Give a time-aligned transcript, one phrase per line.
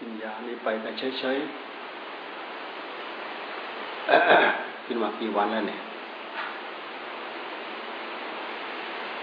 [0.00, 1.66] วิญญานี้ไปแต่เฉยๆ
[4.84, 5.80] ขึ้นมากี่วันแล้วเนี่ย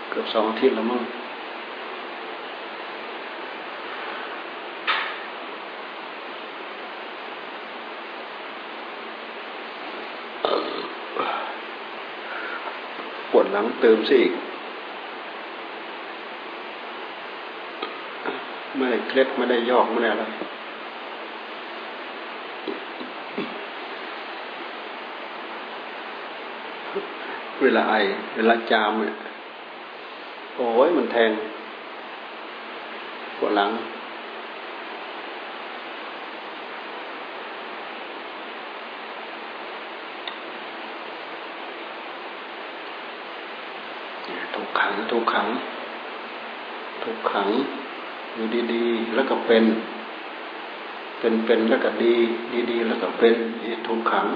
[0.09, 1.01] เกือบสองอาทิตย์แล้วมั้ง
[13.31, 14.31] ปวดหลังเติมสิอีก
[18.77, 20.25] ไม่ได้เคล็ดไม่ได้ยอกไม่ได้อะไร
[27.63, 27.95] เวลาไอ
[28.35, 29.17] เวลาจามเนี่ย
[30.55, 31.31] โอ้ยมันแทง
[33.37, 33.71] ปวดหลัง
[44.55, 45.47] ทุกขังทุกขัง
[47.03, 47.47] ทุกขัง
[48.35, 49.65] อยู่ดีๆ แล้วก็เป็น
[51.19, 52.15] เป็นเป็นแล้วก็ดี
[52.71, 53.35] ดีๆ แล้วก็เป็น
[53.87, 54.27] ทุกขัง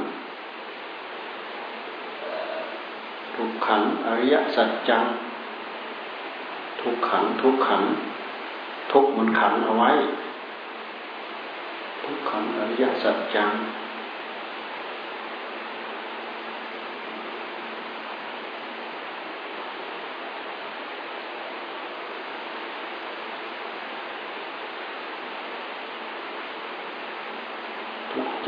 [3.35, 5.03] ทุก ขังอริยสัจจัง
[6.81, 7.83] ทุกขังทุกขัง
[8.91, 9.91] ทุกมันขังเอาไว้
[12.03, 13.51] ทุกขังอริยสัจจัง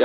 [0.00, 0.04] ใจ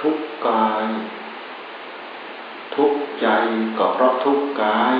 [0.00, 0.88] ทุกกาย
[2.74, 3.26] ทุกใจ
[3.78, 4.96] ก็เพราะทุกกาย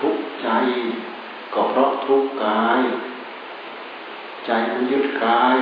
[0.00, 0.48] ทุกใจ
[1.54, 2.80] ก็เพราะทุกกาย
[4.46, 5.58] ใจมันยึดกาย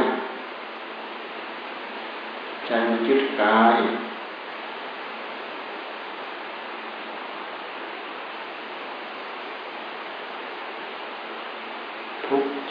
[2.66, 3.78] ใจมันยึดกาย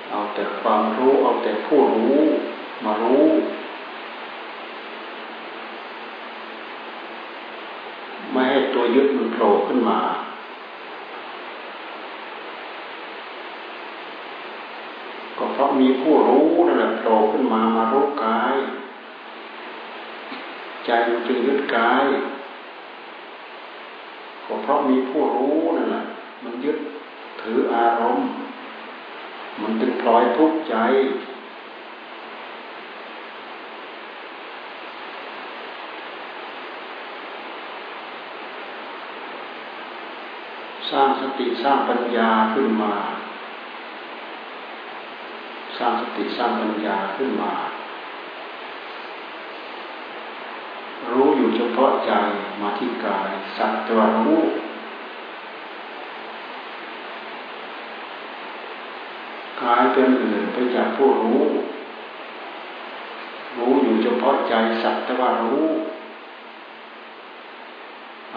[0.09, 2.19] เอาแต่ความรู้เอาแต่ผู้รู้
[2.83, 3.25] มารู้
[8.31, 9.99] ไม่ให้ตัวยึดมันโผล่ขึ้นมา
[15.37, 18.55] ก็เพราะ มีผู้รู้นั่นแหละโผล่ขึ้นมามารู้กาย
[20.85, 22.05] ใจมันจึงยึดกาย
[24.45, 26.03] ก็เพราะมีผู้รู้นั่นแหละ
[26.43, 26.77] มันยึด
[27.41, 28.29] ถืออารมณ์
[29.61, 30.75] มันจึงพลอยทุกข์ใจ
[40.89, 42.93] สร้างสติสร้างปัญญาขึ้นมา
[45.79, 47.53] สร้างสติสร้างปัญญาขึ้นมา
[51.11, 52.11] รู้อยู่เฉพาะใจ
[52.61, 54.39] มาที่กายสัตว์รู้
[59.63, 61.43] กายเป็นอื่นไปจากผู้รู้
[63.57, 64.53] รู้อยู่เฉพาะใจ
[64.83, 65.65] สัตว์แต่ว่ารู้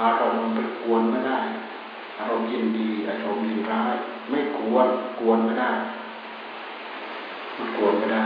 [0.00, 1.40] อารมณ์ไปกวนไม่ได้
[2.18, 3.94] อารมณ์ยินดี อารมณ์ยินร้าย
[4.30, 4.86] ไม่กวน
[5.20, 5.72] กวนไม่ได้
[7.56, 8.24] มันกวไม่ได้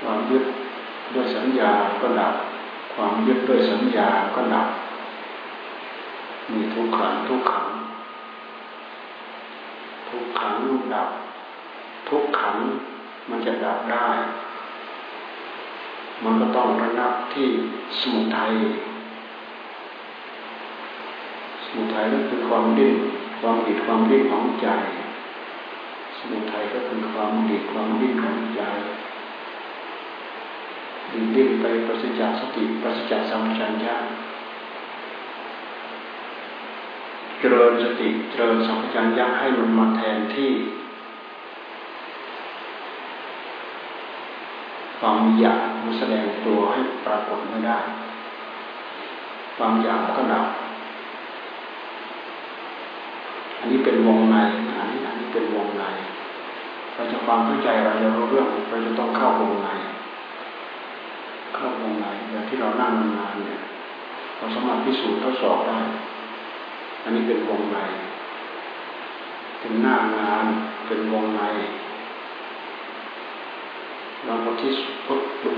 [0.00, 0.44] ความยึด
[1.14, 2.34] ด้วยสัญญาก็ดับ
[2.94, 4.68] ความยึดด้วยสัญญาก็ดับ
[6.52, 7.68] มีทุกขังทุกขัง
[10.08, 10.56] ทุกขัง
[10.94, 11.08] ดับ
[12.08, 12.56] ทุกขัง
[13.28, 14.08] มันจะดับได้
[16.22, 17.48] มันก็ต้องระงับที่
[17.98, 18.52] สมุทัย
[21.64, 22.94] สมุทัยก็คือความดิ้น
[23.40, 24.66] ความดิดความดิ้นของใจ
[26.30, 28.62] มุทัยก็คือความดิดความดิ้นของใจ
[31.12, 33.96] ดิ้นดิ้นไปประสิทธิสติประสิทธิสัมชัญญะ
[37.38, 40.52] เจริญสติเจริญสัมชัญญะให้มันมาแทนที่
[44.98, 47.78] ความอยากมันแสดงตัวให้ปรากฏไม่ได้
[49.56, 50.46] ความอยากก็ดับ
[53.58, 54.36] อันนี้เป็นวงใน
[54.78, 55.84] อันนี้อันนี้เป็นวงใน
[56.94, 59.68] เราจะความเข้าใจเราจะรู้เรื่องเราจะต้องเข้าวงใน
[61.54, 63.60] เข้าวงในอย่างที่เรานั่งนานเนี่ย
[64.36, 65.78] เราสามารถพิสูจน์ทดสอบได้
[67.02, 67.78] อันนี้เป็นวงใน
[69.60, 70.44] เป็นหน้างาน
[70.86, 71.42] เป็นวงใน
[74.24, 74.70] เราบทที่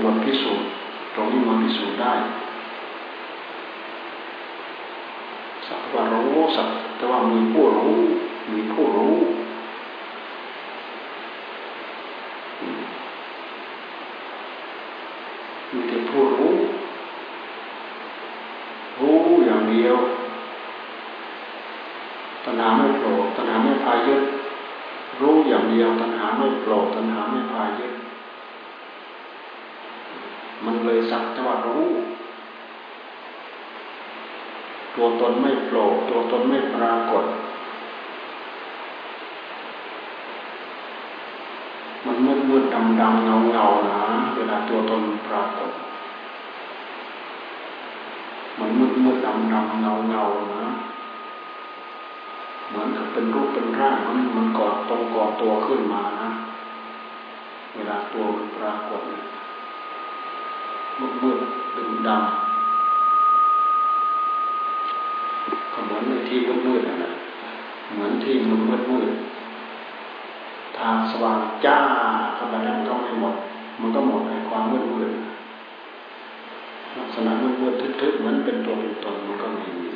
[0.03, 0.67] บทพิสูจน์
[1.15, 2.13] ตรงนี้มาพิสูจน์ได้
[5.67, 6.67] สักว่ารู้สัก
[6.97, 7.97] แต่ว่ามีผู้รู้
[8.51, 9.17] มีผู้รู้
[15.73, 16.55] มีแต่ ผู้รู้
[19.01, 19.97] รู้อย่างเดียว
[22.45, 24.21] ตัณหาไม่โกรธตัณหาไม่พายึด
[25.21, 27.93] รู้อย่างเดียวตัณหาไม่โกรธตัณหาไม่พายึด
[30.65, 31.85] มันเลยสักแต่ว่ารู้
[34.95, 37.25] ตัวตนไม่โผล่ตัวตนไม่ปรากฏ
[42.05, 43.97] มันมืดมืดดำดำเงาเงานะ
[44.35, 45.71] เวลาตัวตนปรากฏ
[49.27, 50.23] ดำดำเงาเงา
[50.55, 50.71] นะ
[52.69, 56.27] เหมือนกับเป็นรูปเป็นร่างมันมันกอดตรงกอดตัวขึ้นมานะ
[57.75, 59.23] เวลาตัวมันปรากฏเนี่ย
[60.99, 61.39] มืดมืด
[61.77, 62.21] ดึงดำ
[65.73, 67.11] ก็เหมือนในที่มืดมืดนะ
[67.93, 69.09] เหมือนที่มันมืดมืด
[70.79, 71.77] ทางสว่างจ้า
[72.35, 73.35] เข้าไปแล้วก็ไม่หมด
[73.79, 75.11] มันก็หมดในความมืดมืด
[76.97, 79.91] ลักษณะมืดมืดทึบๆเหมือนเป็นตัวเป็นตนมันก็ไม่มี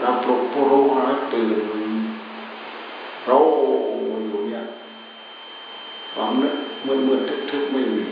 [0.00, 1.58] เราปลุกผู้รู้ให้ตื่น
[3.26, 3.36] เรา
[4.26, 4.62] อยู่เนี่ย
[6.12, 6.54] ความมืด
[7.08, 7.20] มืด
[7.50, 8.06] ทึบๆไม่มี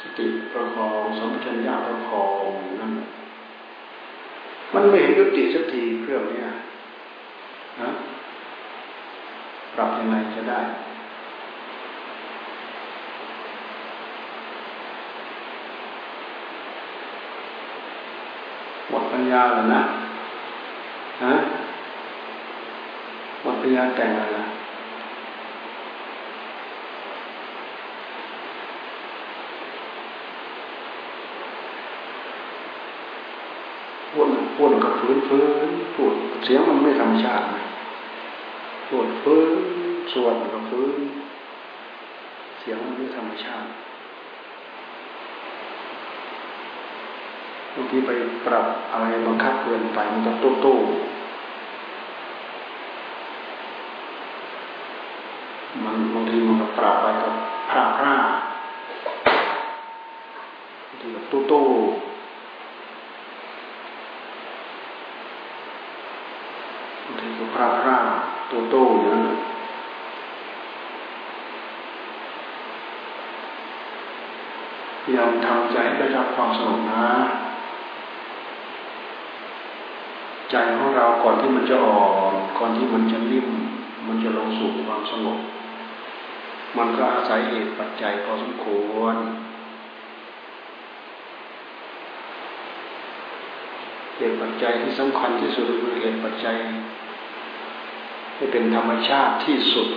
[0.00, 2.50] สติประคองสมชัญญาประคอง
[2.80, 2.92] นั่น
[4.74, 6.40] มันไม่เห็นยุติสักทีเครื่องนี้
[7.82, 7.90] นะ
[9.74, 10.60] ปรับยังไงจะได้
[18.90, 19.82] หมด ปัญญาแล้วนะ
[21.24, 21.34] ฮะ
[23.42, 24.46] หมดปัญญาแต่งแล้ว
[34.56, 36.14] พูดกับฟื้นฟื้นพูด
[36.44, 37.62] เสียงมันไม่ธรรมชาตินะ
[38.88, 39.52] พูดฟื้น
[40.12, 40.98] สวดกับฟื้น
[42.58, 43.68] เสียงมันไม่ธรรมชาติ
[47.78, 48.10] บางทีไป
[48.46, 50.78] ปรับอะไรบังคับเกินไปมันจะตู้ตู้
[55.84, 57.34] มันบางทีมันก็ปรับไปกับ
[57.70, 58.14] พระพระ
[60.88, 61.66] บางทีกับตู้ตู้
[67.04, 67.96] บางทีก็พระพระ
[68.50, 69.24] ตัวโตอย่างนั้น
[75.02, 77.06] พยายามทำใจได้รับความสงบนะ
[80.50, 82.02] ใจของเราก่อนที่มันจะอ่อ
[82.32, 83.48] นก่อนที่มันจะนิ่ม
[84.06, 85.38] มันจะลงสู่ความสงบ
[86.76, 89.16] มันก็อาศัยเหตุปัจจัยพอสมควร
[94.16, 96.56] เหตุปัจจัยที่สำคัญที่สุดคือเหตุปัจจัย
[98.36, 99.88] ให้เป็นธรรมชาติที่สุด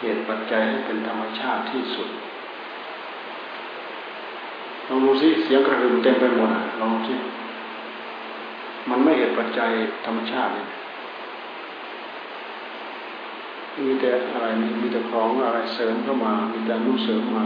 [0.00, 2.08] เหตุปัจจัยให้เป็นธรรมชาติที่สุด
[4.88, 7.14] ลองดูสิเสียงกระหึ่มเต็มไปหมดลองดูสิ
[8.90, 9.70] มันไม่เหตุปัจจัย
[10.06, 10.66] ธรรมชาติเลย
[13.86, 14.46] มีแต่อะไร
[14.82, 17.44] มีแต่ของอะไรเสริมเข้ามา มีแต่นุเสริมมา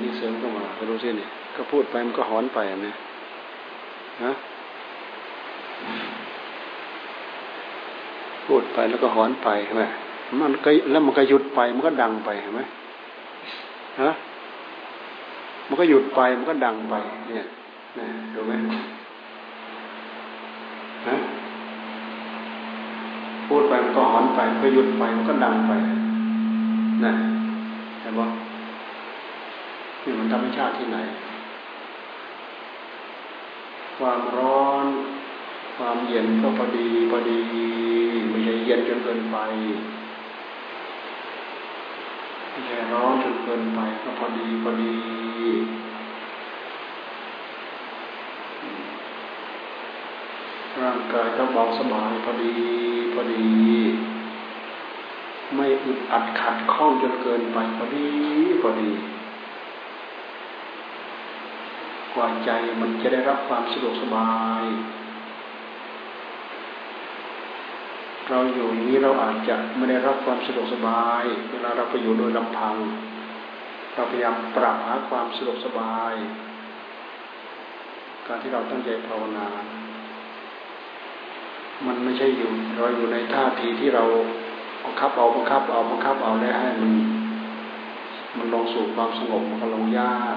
[0.00, 2.94] นี่เสริมเข้ามาดูสิเนี่ยก็พูดไปมันก็หอนไปนะ
[4.24, 4.32] ฮะ
[8.46, 9.84] พูดไปแล้วก็หอนไปใช่ไหม
[10.40, 12.60] มันก็แล้วมันก็หยุดไปมันก็ดังไปเห็นไหม
[14.02, 14.10] ฮะ
[15.68, 16.94] มันก็หยุดไปมันก็ดังไป
[17.28, 17.46] เนี่ย
[17.98, 18.52] นะดูไหม
[21.06, 21.14] ฮะ
[23.46, 25.72] พูดไปมันก็หอนไปก็หยุดไปมันก็ดังไป
[27.04, 27.12] นะ
[28.00, 28.20] เห็นไหม
[30.04, 30.98] นี่มันธรรมชาติที่ไหน
[33.98, 34.86] ความร้อน
[35.76, 37.42] ความเย็นก็พอดีพอดี
[38.28, 39.36] ไม่ใช่เย็นจนเกินไป
[42.50, 44.94] ไม่ใช่ร้อนจนเกินไปก็พอดีพอดี
[50.82, 52.54] ร่างกายก็เบาสบายพอดี
[53.14, 53.48] พอดี
[55.54, 58.08] ไม่อึดอัดขัดข้องจนเกินไปพอดี
[58.62, 58.90] พอดี
[62.14, 64.62] กว่าใจมันจะได้รับความสะดวกสบาย
[68.28, 72.74] เราอยู่อย่างนี้เราอาจจะไม่ได้รับความสะดวกสบาย เวลาเราไปอยู่โดยลำพัง
[73.94, 76.14] เราพยายามปรับหาความสะดวกสบาย
[78.26, 79.46] การที่เราตั้งใจภาวนา
[81.86, 84.04] มันไม่ใช่อยู่ เราอยู่ในท่าทีที่เรา
[84.84, 86.92] บังคับเอาบังคับเอาบังคับเอาแล้วให้มัน
[88.36, 90.36] มันลงสู่ความสงบมันก็ลงยาก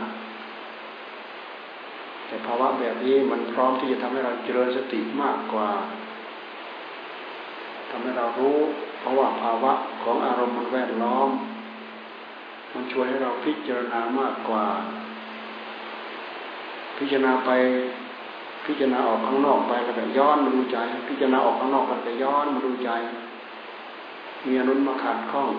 [2.27, 5.69] แต่ภาวะแบบนี้มันพร้อมที่จะทำให้เราเจริญสติมากกว่า
[7.89, 8.57] ทำให้เรารู้
[8.99, 9.73] เพราะว่าภาวะ
[10.03, 11.29] ของอารมณ์มันแวดล้อม
[12.73, 14.65] มันช่วยให้เราพิจารณามากกว่า
[16.97, 17.51] พิจารณาไป
[18.65, 20.77] พิจารณาออกข้างนอกไปแล้วก็ย้อนมาดูใจ
[21.09, 22.89] พิจารณาออกข้างนอกแล้วก็ย้อนมาดูใจ
[24.45, 25.49] มีอนุนมาขัดข้อง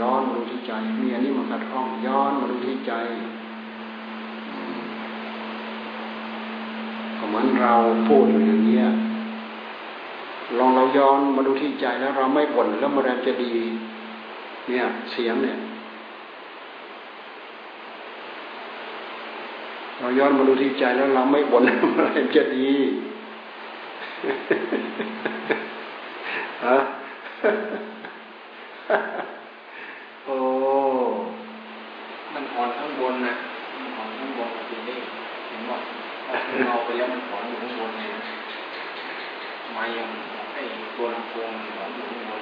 [0.00, 2.92] ย้อนมาดูที่ใจ มีอันนี้มาขัดข้อง ย้อนมาดูที่ใจ
[7.18, 7.74] ก็เหมือนเรา
[8.06, 8.80] พูดอยู่อย่างนี้
[10.58, 13.52] ลองเราย้อนมาดูที่ใจแล้วเราไม่บ่นแล้วมันจะดี
[14.68, 15.58] เนี่ย เสียงเนี่ย
[20.00, 21.62] เราย้อนมาดูที่ใจแล้วเราไม่บ่น
[21.96, 22.68] อะไรจะดี
[26.66, 26.76] ฮะ
[30.24, 30.36] โอ้
[32.34, 33.34] มันหอนข้างบนนะ
[33.74, 34.98] มันหอนข้างบนทีนี้
[35.48, 35.78] เห็นว่า
[36.66, 38.08] เราไปแล้วมันถอนอยู่ข้างบนเลย
[39.76, 40.08] มายัง
[40.54, 40.62] ไอ้
[40.96, 42.40] ตัวลำโพงถอนอยู่ข้างบน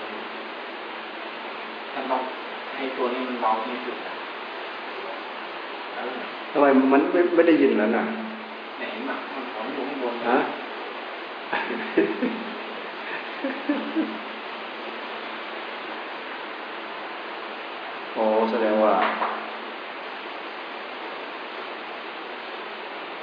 [1.93, 2.23] ท่านต้อง
[2.77, 3.97] ให้ตัวนี้มันเบาที่สุด
[6.48, 8.05] ทำไมมันไม่ไม่ได้ยินแล้วนะ
[8.79, 10.39] เห็นไหมมันถอนอยู่ข้างบนฮะ
[18.15, 18.95] โอ้แสดงว่า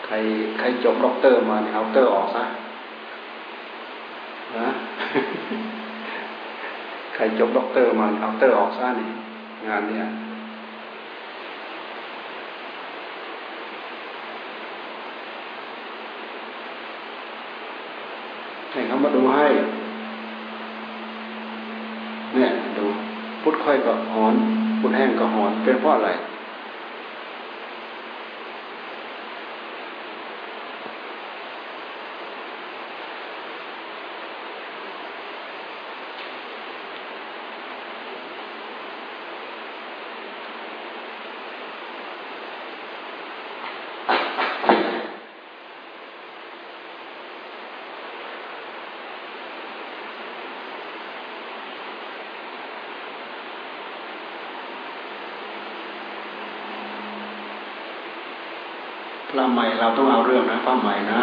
[0.06, 0.16] ใคร
[0.60, 2.44] ใครจบด็อกเตอร์มาเนี่ยเอาเตอร์ออกซะ
[4.58, 4.70] นะ
[7.16, 9.10] ใครจบด็อกเตอร์มาเอาเตอร์ออกซะนี่
[9.68, 10.06] งานเนี่ย
[18.76, 19.48] ให้เขามาดูให้
[22.36, 22.86] เนี่ยดู
[23.42, 24.34] พุทธค่อยก็หอน
[24.80, 26.10] พุทธแห้งก็หอนเป็นเพราะอะไร
[59.36, 61.22] พระใหม่เราต้องเอาเรื่องนะพระใหม่นะ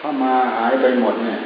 [0.00, 1.40] พระมาหายไปหมดเนี่ย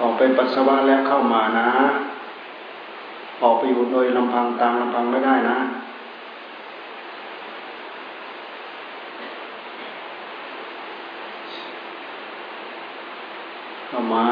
[0.00, 1.68] ออกไปปัสสาวะแล้วเข้ามานะ
[3.42, 5.58] ออกไปอยู่โดยลำพังตามลำพังไม่ได้นะ
[13.88, 14.26] เข้ามา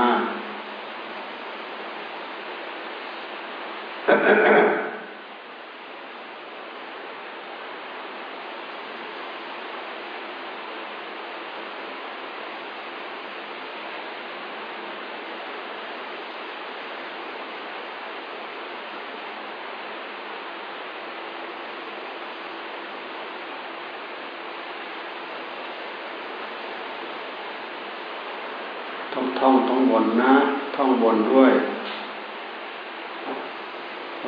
[29.41, 30.33] ท่องท่องบนนะ
[30.77, 31.53] ท่องบนด้วย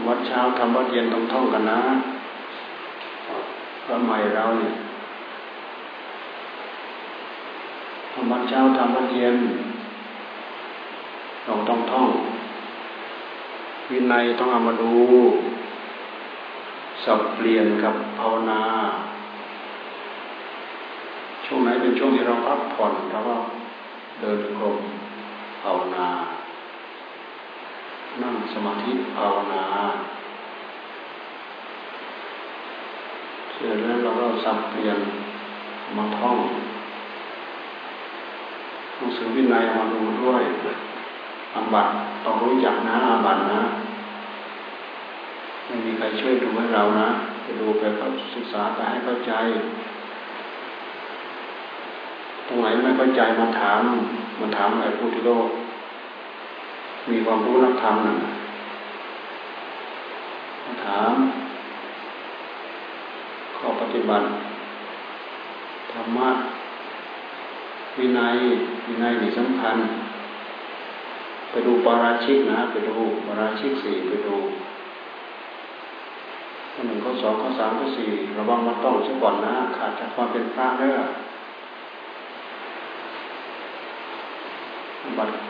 [0.08, 1.80] วัดเช้าทำวัดเย็นต้องท่องกันนะ
[3.84, 4.74] พระใหม่เราเนี่ย
[8.12, 9.36] ทำวัดเช้าทำวัดเย็น
[11.44, 12.08] เราต้องท่อง
[13.90, 14.92] วินัยต้องเอามาดู
[17.04, 18.62] สับเปลี่ยนกับภาวนา
[21.44, 23.36] ช่วงไหนเป็นช่วงที่เราพักผ่อนเราก็
[24.20, 24.76] เดินกรม
[25.62, 26.06] ภาวนา
[28.20, 29.62] นั่งสมาธิภาวนา
[33.52, 34.98] เสร็จแล้วเราก็สับเปลี่ยน
[35.96, 36.36] มาท่อง
[38.96, 40.42] หนังสือวินัยมาดูด้วย
[41.54, 41.88] อาบัต
[42.24, 43.60] ต้องรู้จักนะอาบัตนะ
[45.66, 47.08] ไม่มีใครช่วยดูให้เรานะ
[47.44, 49.32] จะดูไปก็ศึกษาไปให้เข้าใจ
[52.46, 53.80] ตรงไหนไม่เข้าใจมาถาม
[54.40, 55.48] มาถามอะไรผู้ที่โลก
[57.10, 58.14] มีความรู้นักธรรมนะ
[60.84, 61.12] ถาม
[63.58, 64.26] ข้อปฏิบัติ
[65.92, 66.28] ธรรมะ
[67.98, 68.36] วินัย
[68.86, 69.76] วินัยนี่สำคัญ
[71.50, 74.36] ไปดูปาราชิกนะ ไปดูปาราชิกสี่ไปดู
[76.72, 80.98] ข้อหนึ่งข้อสองข้อสามข้อสี่ระวังมาต้องซะก่อนนะขาดจากความเป็นพระเด้อ
[85.18, 85.41] บัตร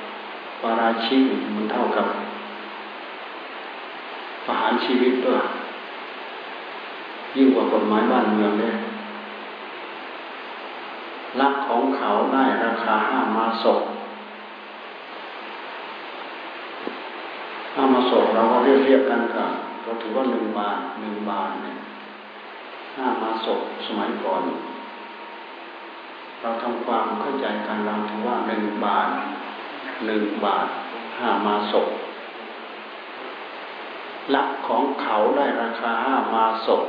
[0.63, 1.23] ปาราชิก
[1.57, 2.07] มันเท่ากับ
[4.47, 5.43] ประหารชีวิตด้วย
[7.37, 8.75] ยิ่งกว่ากฎหมายบ้านเมืองเนี่ย
[11.41, 13.81] ลักของเขาได้ราคาห้ามาศก
[17.75, 19.51] ห้ามาศกเราก็เรียกเรียกกันกับ
[19.83, 21.77] เราถือว่าหนึ่งบาทหนึ่งบาทเนี่ย
[22.97, 24.43] ห้ามาศกสมัยก่อน
[26.41, 29.09] เราทำความเข้าใจกันเราถือว่าหนึ่งบาท
[30.07, 30.69] หนึ่งบาท
[31.19, 31.89] ห้ามาศก
[34.35, 36.83] ลักของเขาได้ราคาห้ามาศก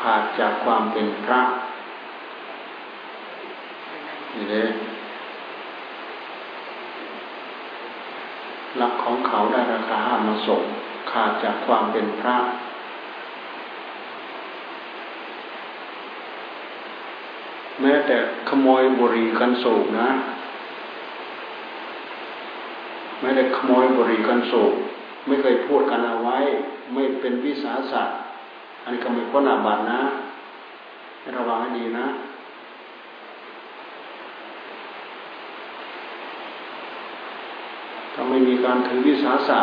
[0.00, 1.40] ขาดจากความเป็นพระ
[4.34, 4.70] นี่เลย
[8.76, 10.62] หลักของเขาได้ราคาห้ามาส่ง
[11.10, 12.36] ขาดจากความเป็นพระ
[17.82, 18.16] แม้แต่
[18.48, 20.08] ขโมยบุหรี่กันสูบนะ
[23.20, 24.72] ไม่ได้ขโมยบุหรี่กันสูบ
[25.26, 26.38] ไม่เคยพูดกันเอาไว้
[26.92, 28.02] ไม่เป็นวิสาสะ
[28.82, 30.00] อันนี้ก็ไม่พ้นอาบัตินะ
[31.36, 32.06] ระวังให้ดีนะ
[38.14, 39.60] ถ้าไม่มีการถือวิสาสะ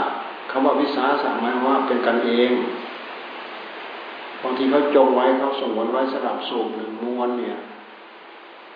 [0.50, 2.52] คำว่าวิสาสะหมายว่าเป็นกันเอง
[4.42, 7.58] บางทีเขาจงไว้เขาส่งวนไว้สลับสูบหนึ่งมวนเนี่ย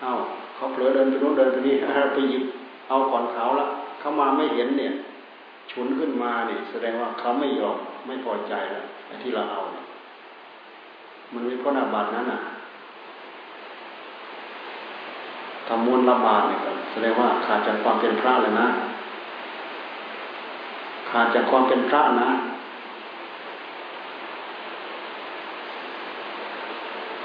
[0.01, 0.13] เอ้า
[0.55, 1.75] เขาเผลอเดินไปโน้นเดินไปนี่
[2.13, 2.43] ไปหยิบ
[2.89, 3.67] เอาก่อนเขาละ
[3.99, 4.93] เขามาไม่เห็นเนี่ย
[5.71, 7.75] ฉุนขึ้นมาเนี่ยแสดงว่าเขาไม่ยอม
[8.07, 8.85] ไม่พอใจแล้ว
[9.23, 9.85] ที่เราเอาเนี่ย
[11.33, 12.39] มันมีพ้นอาบัตนั้นอะ
[15.67, 18.67] ทำมวลละบาทเนี่ยครับแสดงว่าขาดจากความเป็นพระเลยนะ
[21.09, 22.29] ขาดจากความเป็นพระนะ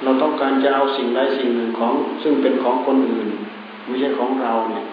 [0.05, 3.29] เราต้องการจะเอาสิ่งใดสิ่งหนึ่งของ ซึ่งเป็นของคนอื่น
[3.87, 4.85] ไม่ใช่ของเราเนี่ย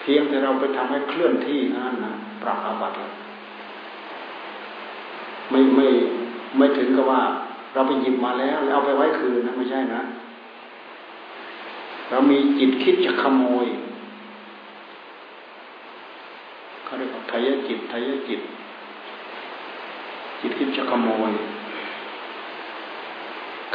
[0.00, 3.12] เพียงแต่เราไปทำให้เคลื่อนที่นั่นนะปรับอาบัติแล้ว
[5.50, 5.86] ไม่ไม่
[6.56, 7.22] ไม่ถึงกับว่า
[7.74, 10.00] เราไปหยิบมาแล้วแล้วเอาไปไว้คืนนะไม่ใช่นะ
[12.10, 13.66] เรามีจิตคิดจะขโมย
[16.84, 18.40] เขาเรียกว่าทายจิตทายจิต
[20.40, 21.32] จิตคิดจะขโมย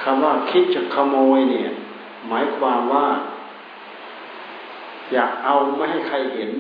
[0.02, 1.70] คำว่าคิดจะขโมยเนี่ย
[2.30, 3.06] หมายความว่า
[5.14, 6.52] อยากเอาไม่ให้ใครเห็น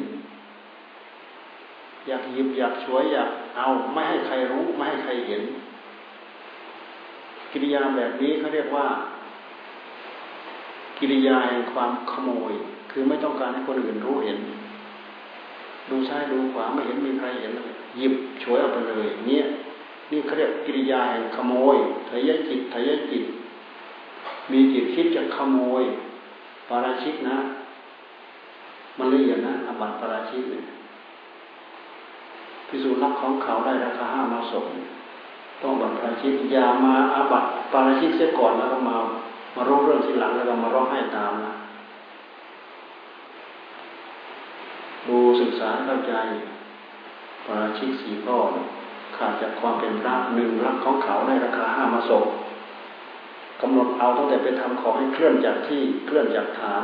[2.07, 5.43] อยากหยิบอยากช่วยอยากเอาไม่ให้ใครรู้ ไม่ให้ใครเห็น
[7.51, 8.87] กิริยาแบบนี้เขาเรียกว่า
[10.97, 12.53] กิริยาแห่งความขโมย
[12.91, 14.39] คือไม่ต้องการให้คนอื่นรู้เห็น
[15.89, 18.13] ดูซ้ายดูขวาไม่เห็นมีใครเห็นเลยหยิบ
[18.43, 19.45] ช่วยเอาไปเลย เนี่ย
[20.11, 21.75] นี่เขาเรียกกิริยาแห่งขโมย
[22.09, 23.25] ทะยจิตทะยจิต
[24.51, 25.83] มีจิตคิดจะขโมย
[26.69, 27.37] ปาราชิกนะ
[28.97, 30.65] มันละเอียดนะอบัตปาราชิกเนี่ย
[32.67, 34.65] พิสูจน์รักของเขาได้ราคาห้ามาส่ง
[35.61, 38.95] ต้องบัตปาราชิกอย่ามาอาบัตปาราชิกเสียก่อนแล้วก็มา
[39.55, 41.53] มาร้องเรื่องทีหลังแล้วก็มาร้องไห้ตามนะ
[45.07, 46.13] ดูศึกษาเข้าใจ
[47.45, 48.37] ปาราชิกสี่ข้อ
[49.17, 52.23] ขาดจากความเป็นพระหนึ่งรักของเขาได้ราคาห้ามาส่ง
[53.61, 56.83] กำหนดเอาตั้งแต่ไปทำของให้เคลื่อนจากที่เคลื่อนจากฐาน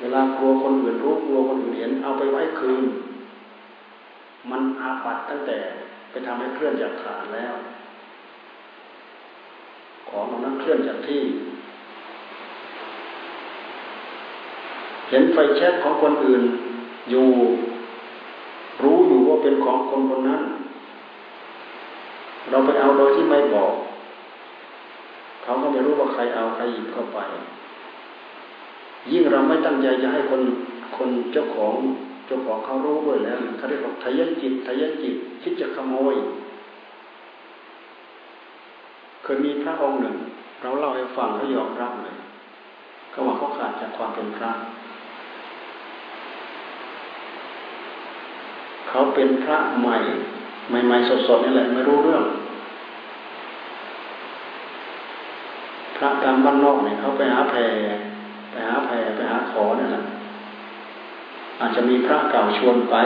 [0.00, 2.84] เวลากลัวคนอื่นรู้กลัวคนอื่นเห็นเอาไปไว้คืน
[4.50, 5.58] มันอาบัตตั้งแต่
[6.10, 7.54] ไปทำให้เคลื่อนจากฐานแล้ว
[10.08, 11.22] ของมันนั้นเคลื่อนจากที่
[15.10, 16.42] เห็นไฟแช็กของคนอื่น
[17.10, 17.28] อยู่
[18.82, 20.42] รู้อยู่ว่าเป็นของคนคนนั้น
[22.50, 23.72] เราไปเอาโดยที่ไม่บอก
[25.42, 27.18] เขาก็ไม่รู้ว่าใครเอาใครหยิบเข้าไป
[29.12, 30.42] ยิ่งเราไม่ตั้งใจจะให้คน
[30.96, 31.74] คนเจ้าของ
[32.26, 36.14] เจ้าของเขารู้ด้วยแล้วเขาเรียกว่าทยจิตทยจิต คิดจะขโมย
[39.22, 40.16] เคยมีพระองค์หนึ่ง
[40.62, 42.16] เราเล่าให้ฟังเขายอมรับเลย
[43.10, 44.50] เขาว่าเขาขาดจากความเป็นพระ
[48.96, 49.96] เขาเป็นพระใหม่
[50.86, 52.24] ใหม่ๆสดๆนี่แหละไม่รู้เรื่อง
[55.96, 57.60] พระตามบ้านนอกเนี่ยเขาไปหาแพร
[58.50, 60.02] ไปหาแพรไปหาขอนี่แหละ
[61.60, 62.96] อาจจะมีพระเก่าชวนไป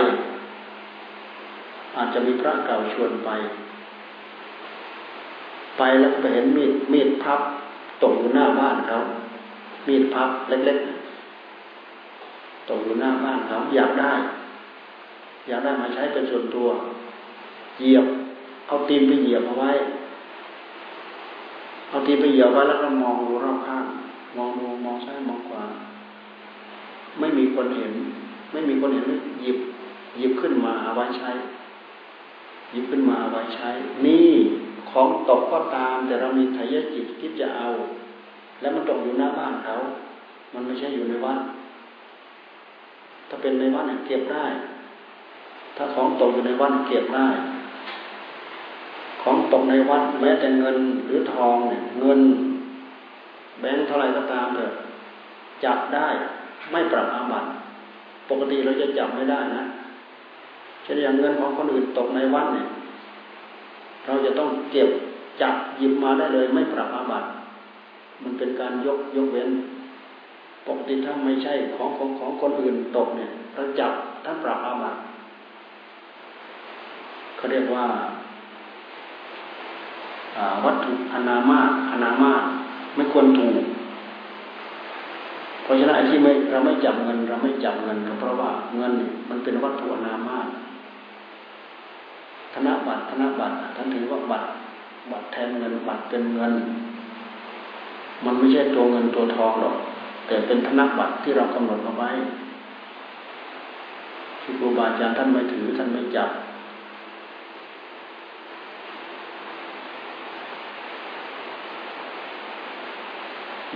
[1.96, 3.31] อาจจะมีพระเก่าชวนไป
[5.79, 7.40] ไปแล้วไปเห็นมีดมีดพับ
[8.03, 8.96] ตกอยู่หน้าบ้านเขา
[9.88, 14.14] มีดพับเล็กๆตตกอยู่หน้าบ้านเขาอยากได้
[15.50, 16.68] อยากได้มาใช้เป็นส่วนตัว
[17.78, 18.06] เหยียบ
[18.66, 19.70] เอาตีนไปเหยียบเอาไว้
[21.88, 23.84] เอาตีนไปเหยียบไว้แล้วก็มองดูรอบข้าง
[24.36, 25.64] มองดูมองซ้ายมองขวา
[27.18, 27.92] ไม่มีคนเห็น
[28.52, 29.04] ไม่มีคนเห็น
[29.42, 29.58] หยิบ
[30.18, 31.30] หยิบขึ้นมาเอาไว้ใช้
[32.72, 33.68] หยิบขึ้นมาเอาไว้ใช้
[34.06, 34.30] นี่
[34.90, 37.68] ของตกก็ตาม แต่เรามีทายจิตคิดจะเอา
[38.60, 39.74] แล้วมันตกอยู่หน้าบ้านเขา
[40.54, 41.38] มันไม่ใช่อยู่ในวัด
[43.28, 44.44] ถ้าเป็นในวัดเนี่ยเก็บได้
[46.20, 47.28] ตกอยู่ในวัดเก็บได้
[49.22, 52.20] ของตกในวัดแม้แต่เงินหรือทองเนี่ยเงิน
[53.61, 54.72] แบงค์เท่าไรก็ตามเถอะ
[55.64, 56.09] จับได้
[56.70, 57.48] ไม่ปรับอาบัติ
[58.30, 59.64] ปกติเราจะจับไม่ได้นะ
[60.83, 62.68] เช่นอย่างเงินของคนอื่นตกในวัดเนี่ย
[64.06, 64.88] เราจะต้องเก็บ
[65.42, 67.28] จับหยิบมาได้เลย ไม่ปรับอาบัติ
[68.22, 69.48] มันเป็นการยกยกเว้น
[70.66, 73.92] ปกติถ้าไม่ใช่ของของของคนอื่นตกเนี่ยเราจับ
[74.24, 74.98] ถ้าปรับอาบัติ
[77.40, 77.87] เขาเรียกว่า
[80.64, 82.33] วัตถุอนามาอนามา
[82.96, 83.62] ไม่ควรถูก
[85.62, 88.92] เพราะฉะนั้นไอ้ที่ไม่เราไม่จับเงิน เราไม่จับเงินก็เพราะว่าเงิน
[89.31, 90.38] มันเป็นวัตถุอนามา
[92.55, 94.46] ธนบัตรธนบัตรท่านถือว่าบัตร
[95.11, 96.53] บัตรแทนเงินบัตรเป็นเงิน
[98.24, 99.76] มันไม่ใช่ตัวเงินตัวทองหรอก
[100.26, 102.11] แต่เป็นธนบัตรที่เรากำหนดเอาไว้
[104.42, 106.31] ที่ครูบาอาจารย์ท่านไม่ถือท่านไม่จับ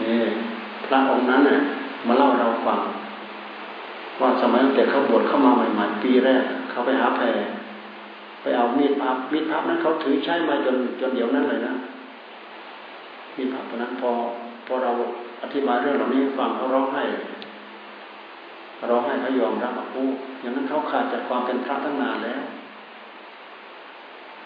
[0.03, 0.19] นี่
[0.87, 1.61] พระองค์นั้นเนี่ย
[2.07, 2.81] มาเล่าเราฟัง
[4.21, 7.27] ว่าสมัยแต่เขาบวชเข้ามาใหม่ๆปีแรกเขาไปหาแพร
[8.43, 11.75] ไปเอามีดพับมีดพับนั้นเขาถือใช้มาจนจนเดี๋ยวนั้นเลยนะ
[13.37, 14.11] มีดพับตอนนั้นพอ
[14.67, 14.93] พอเรา
[15.43, 17.05] อธิบายเรื่องเหล่านี้ฟังเขาร้องไห้
[18.91, 20.05] ร้องไห้เขายอมรับว่าโอ้
[20.41, 22.43] อย่างนั้นเขาขาดจากความเป็นพระตั้งนานแล้ว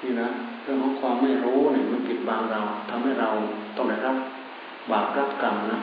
[0.02, 0.28] นี่นะ
[0.62, 3.28] เรื่องของความไม่รู้เนี่ยมันปิดบังเราทำให้เรา
[3.76, 4.16] ต้องได้รับ
[4.90, 5.78] บาปรับกรรมนะ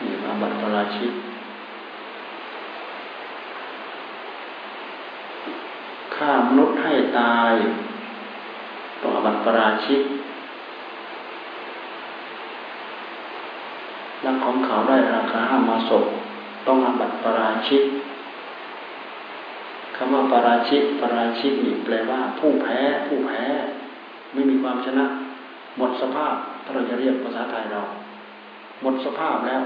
[0.00, 1.12] นี่อาบัติปราชิก
[6.14, 7.52] ฆ่ามนุษย์ให้ตาย
[9.00, 10.00] ต้องอาบัติปราชิก
[14.24, 16.04] นักของเขาได้ราคาห้ามาศพ
[16.66, 17.82] ต้องอาบัติปราชิก
[19.96, 23.46] คำว่าปราชิกปราชิกนี่แปลว่าผู้แพ้ ผู้แพ้
[24.32, 25.06] ไม่มีความชนะ
[25.78, 27.82] หมดสภาพถ้าเราจะเรียกภาษาไทยเรา
[28.82, 29.62] หมดสภาพแล้ว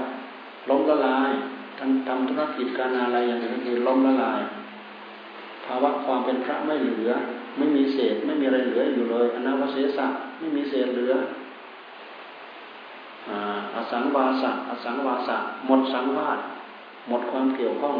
[0.69, 1.31] ล้มละลาย
[1.77, 4.39] ทำทำธุรกิจการอะไรอย่างนี้คือล้มละลาย
[5.65, 7.11] ภาวะความเป็นพระไม่เหลือ
[7.57, 10.07] ไม่มีเศษไม่มีอะไรเหลืออยู่เลยอนาวเสสะ
[10.39, 11.13] ไม่มีเศษเหลือ
[13.75, 16.39] อสังวาสะอสังวาสะหมดสังวาส
[17.07, 17.95] หมดความเกี่ยวข้อง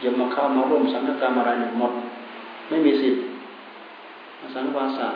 [0.00, 1.92] อย่ามาเข้ามาร่วมสังฆกรรมอะไรหมด
[2.68, 3.22] ไม่มีสิทธิ์
[4.40, 5.08] อสังวาสะ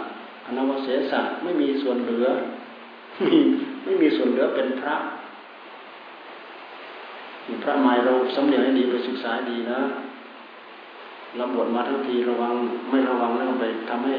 [0.44, 2.26] อนาวเสสะไม่มีส่วนเหลือ
[3.26, 3.36] มี
[3.84, 4.96] ไม่มีส่วนเหลือเป็นพระ
[7.62, 9.80] พระหมายเราสำเนียงให้ดีไปศึกษาดีนะ
[11.36, 12.52] เราบวชมาทั้งทีระวัง
[12.90, 14.14] ไม่ระวังแล้วไปทำให้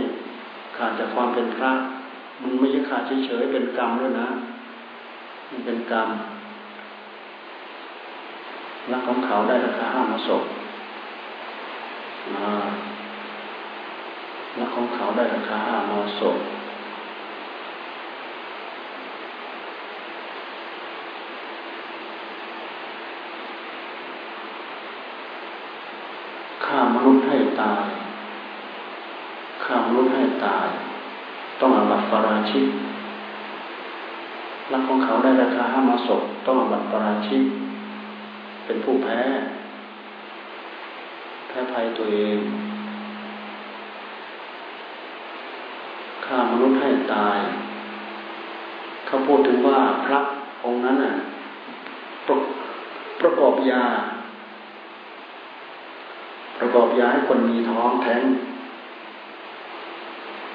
[0.78, 1.72] ขาดจากความเป็นพระ
[2.42, 4.28] มันไม่ใช่ขาดเฉยๆเป็นกรรมด้วยนะ
[5.50, 6.10] มันเป็นกรรม
[8.92, 10.44] รักของเขาได้ราคาห้ามาศพ
[12.34, 12.68] อ่า
[14.60, 16.38] รักของเขาได้ราคาห้ามาศพ
[26.66, 27.86] ฆ่ามนุษย์ให้ตาย
[29.64, 30.68] ฆ่ามนุษย์ให้ตาย
[31.60, 32.66] ต้องอาบัติปราชิก
[34.72, 37.44] รักของเขาได้ราคาห้ามาศพต้องอาบัติปราชิก
[38.66, 39.22] เป็นผู้แพ้
[41.48, 42.38] แพ้ภัยตัวเอง
[46.26, 47.38] ฆ่ามนุษย์ให้ตาย
[49.06, 50.20] เขาพูดถึงว่าพระ
[50.64, 51.16] องค์นั้นน่ะ
[52.28, 52.36] ประ
[53.22, 53.84] ประกอบยา
[56.60, 58.24] ประกอบยาให้คนมีท้องแท้ง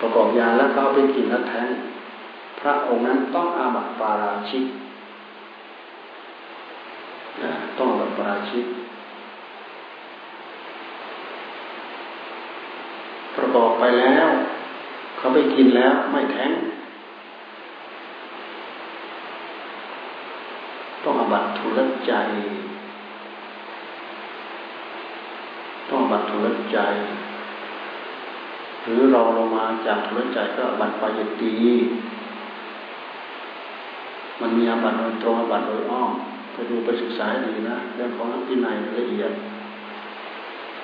[0.00, 1.68] ประกอบยาแล้วก็เอาไปกินแล้วแท้ง
[2.60, 4.64] พระองค์นั้นต้องอาบัติปาราชิก
[7.78, 8.64] ต้องอาบัติปาราชิก
[13.36, 14.28] ประกอบไปแล้ว
[15.20, 16.52] เขาไปกินแล้วไม่แท้ง
[21.02, 22.12] ต้องอบัตทุลใจ
[25.88, 26.78] ต้องอบัตทุลใจ
[28.82, 31.52] หรือเรอลงมาจากทุลใจก็อบัตปายตี
[34.40, 36.10] มันมีอบัตโดยตรงอบัตโดยอ้อม
[36.54, 39.32] พดูไปศึกษาดีนะเรื่องของพินัยละเอียด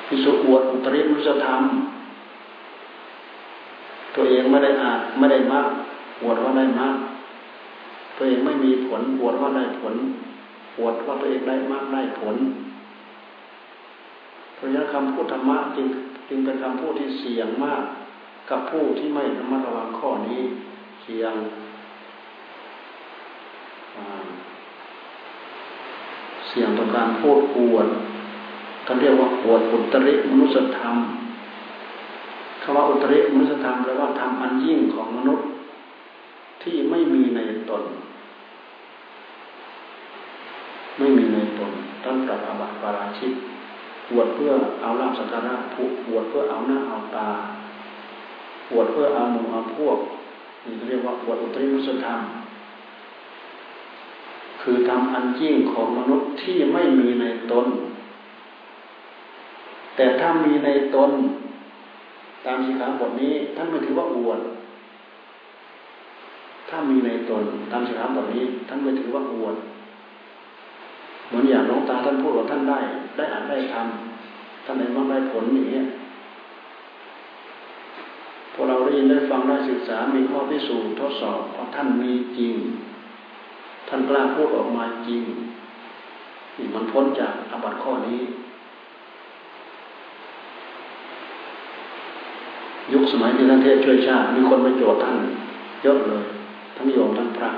[0.07, 1.63] พิสุอวดอุตริมุสธรรม
[4.17, 5.69] ตัวเองไม่ได้อาจไม่ได้มาก
[6.23, 6.97] อวดว่าได้มาก
[8.17, 9.95] ตัวเองไม่มีผลอวดว่าได้ผล
[10.79, 12.37] อวดว่าตัวเองได้มากได้ผล
[14.55, 15.87] เพราะฉะนั้นคำพูดธรรมะจึง
[16.29, 17.83] จึงเป็นคำพูดที่เสี่ยงมาก
[18.51, 20.41] กับผู้ที่ไม่ระมัดระวังข้อนี้
[21.03, 21.35] เสี่ยง
[26.49, 27.87] เสี่ยงต่อการพูดอวด
[28.87, 30.97] ท่านเรียกว่าอวดอุตริมนุสธรรม
[32.69, 35.47] คำว่าอุตริมนุสธรรมแปลว่าธรรมอันยิ่งของมนุษย์
[36.63, 37.83] ที่ไม่มีในตน
[40.99, 41.71] ไม่มีในตน
[42.05, 43.33] ท่านปรับอาบัติปาราชิต
[44.09, 45.55] ปวดเพื่อเอาลาบสักการะ
[46.07, 47.29] ปวดเพื่อเอาหน้าเอาตา
[48.69, 49.99] ปวดเพื่อเอาหมู่เอาพวก
[50.65, 52.21] นี่เรียกว่าปวดอุตริมุสธรรม
[54.61, 57.67] คือทำอันยิ่งของมนุษย์ที่ไม่มีในตน
[59.97, 61.11] แต่ถ้ามีในตน
[62.47, 64.41] ตามสีขาบทนี้ท่านไม่ถือว่าอวด
[66.69, 69.57] ถ้ามีในตนตามสีขาบทนี้ ท่านไม่ถือว่าอวด
[71.27, 72.79] เหมือนอย่างน้องตาท่านพูดว่าท่านได้
[73.17, 75.83] ได้อ่านได้ทำท่านได้บ้าได้ผลอย่างเงี้
[78.53, 82.55] พอเราได้ยินได้ฟังได้ศึกษา มีข้อพิสูจน์ทดสอบว่าท่านมีจริง
[83.89, 85.23] ท่านกล้าพูดออกมาจริง
[86.59, 88.21] นี่มันพ้นจากอบัตข้อนี้
[92.93, 95.17] ยุคสมัยนี้ท่านเทศช่วยชาติ มีคนไปโจทย์ท่าน
[95.83, 96.25] เยอะเลย
[96.77, 97.51] ทั้งโยมทั้งพระ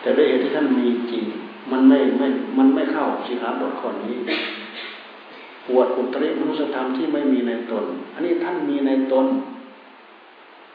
[0.00, 1.24] แต่ด้วยเหตุที่ท่านมีจริง
[1.72, 2.26] มันไม่ไม่
[2.58, 4.16] มันไม่เข้าสิขาบทข้อนี้
[5.66, 7.84] ปวดอุตริมนุสธรรมที่ไม่มีในตน
[8.14, 9.26] อันนี้ท่านมีในตน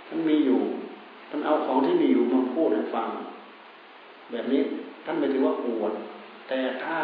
[0.08, 0.62] ท่านมีอยู่
[1.30, 3.08] ท่านเอาของที่มีอยู่มาพูดให้ฟัง
[4.32, 4.62] แบบนี้
[5.06, 5.92] ท่านไม่ถือว่าปวด
[6.50, 7.00] แต่ถ้า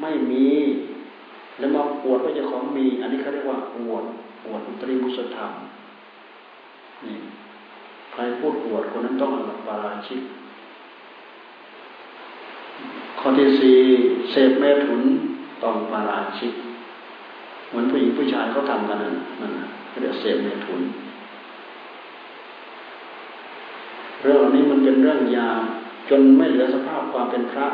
[0.00, 0.46] ไม่มี
[1.58, 4.04] แล้วมาปวดว่าจะของมี อันนี้เขาเรียกว่าปวด
[4.44, 5.50] ปวดอุตริมุสธรรม
[7.06, 7.16] นี่
[8.12, 10.20] ใครพูดปวดคนนั้นต้องอบัตปาราชิก
[13.18, 13.76] ข้อที่สี่
[14.30, 15.02] เสพเมถุน
[15.62, 16.52] ต้องปาราชิก
[17.68, 19.52] เหมือนผู้หญิงผู้ชายเขาทำกันนั่นนั่น
[20.00, 20.80] เรียกเสพเมถุน
[24.22, 25.50] เรื่องนี้มันเป็นเรื่องยา
[26.10, 27.66] จนไม่เหลือสภาพความเป็นพระ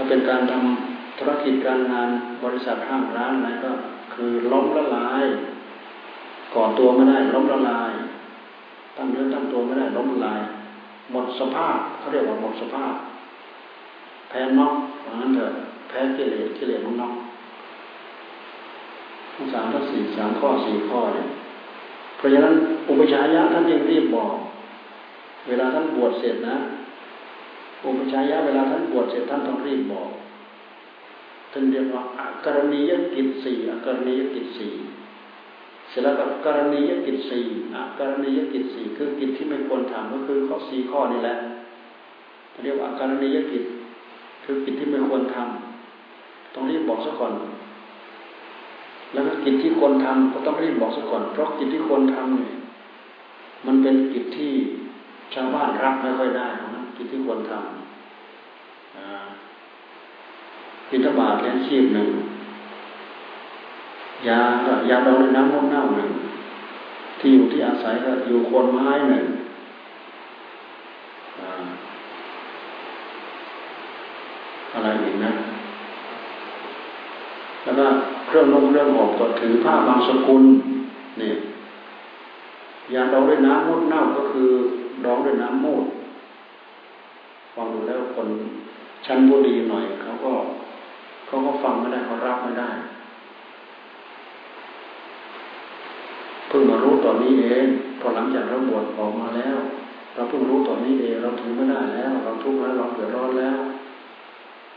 [0.00, 2.08] ถ้าเป็นการทำธุรกิจการงาน
[2.44, 3.70] บริษัทห้างร้านอะไรก็
[4.14, 5.24] คือล้มละลาย
[6.54, 7.92] ก่อตัวไม่ได้ล้มละลาย
[8.96, 10.40] ตั้งเนื้อตั้งตัวไม่ได้ล้มละลาย
[11.12, 12.92] หมดสภาพเขาเรียกว่าหมดสภาพ
[14.28, 15.52] แพ้นอกเพราะนั้นเถอะ
[15.88, 17.14] แพ้กิเลสกิเลสมันนอก
[19.34, 21.26] ทั้งสามทั้งสี่สามข้อสี่ข้อเนี่ย
[22.16, 22.54] เพราะฉะนั้น
[22.88, 24.34] อุปชัยยะท่านยังรีบบอก
[25.48, 26.56] เวลาท่านบวชเสร็จนะ
[27.84, 30.10] อุปชัยยะเวลาท่านบวชเสร็จท่านต้องรีบบอก
[31.52, 34.72] ท่านเรียกว่าอากรณียกิจสี่อากรณียกิจสี่
[35.88, 41.36] เสร็จแล้วก็กรณียกิจสี่อกรณียกิจสี่คือกิจที่ไม่ควรทำก็คือข้อสี่ข้อนี่แหละ
[42.64, 43.64] เรียกว่าการณียกิจ
[44.44, 47.32] คือกิจที่ไม่ควรทำต้องรีบบอกซะก่อน
[49.12, 52.54] แล้วก็กิจที่ควรทำก็ต้องรีบบอกซะก่อน เพราะกิจที่ควรทำเนี่ย
[53.66, 54.52] มันเป็นกิจที่
[55.34, 57.66] ชาวบ้านรับไม่ค่อยได้น กิจที่ควรทำ
[60.88, 62.08] พิธบาตเลี้ยงชีพหนึ่ง
[64.28, 66.10] ยาก็ยาดองในน้ำมันเน่าหนึ่ง
[67.18, 69.24] ที่อยู่ที่อาศัยก็อยู่คนไม้หนึ่ง
[74.72, 75.32] อะไรอีกนะ
[77.64, 77.86] แล้วก็
[78.26, 80.42] เครื่องนกเรื่องหอบก็ถือผ้าบางสกุล
[81.20, 81.32] นี่
[82.94, 84.48] ยาดองด้วยน้ำมดเน่าก็คือ
[85.04, 85.84] ดองด้วยน้ำมูด
[87.58, 88.28] ฟังดูแล้วคน
[89.06, 90.32] ชั้นบุรีหน่อยเขาก็
[91.26, 92.70] เขาก็ฟังไม่ได้เขารับไม่ได้
[96.48, 97.66] เพิ่งมารู้ตอนนี้เอง
[98.00, 99.56] พอหลังจากเราบวชออกมาแล้ว
[100.14, 103.56] เราเพิ่งรู้ตอนนี้เองเราถึงไม่ได้แล้ว เราทุกข์แล้วเราเดือดร้อนแล้ว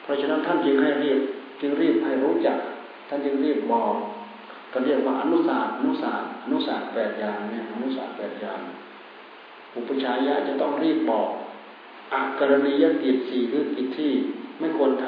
[0.02, 1.20] เพราะฉะนั้นท่านจึงให้รีบ
[1.62, 2.58] จึงรีบให้รู้จัก
[3.08, 3.94] ท่านจึงรีบบอก
[4.74, 8.60] ก็เรียกว่าอนุสาสอนุสาสอนุสาสแปดอย่างเนี่ยอนุสาสแปดอย่าง
[9.76, 11.30] อุปชัยยะจะต้องรีบบอก
[12.14, 14.12] อักรณียกิจสี่คือกิจที่
[14.60, 15.08] ไม่ควรท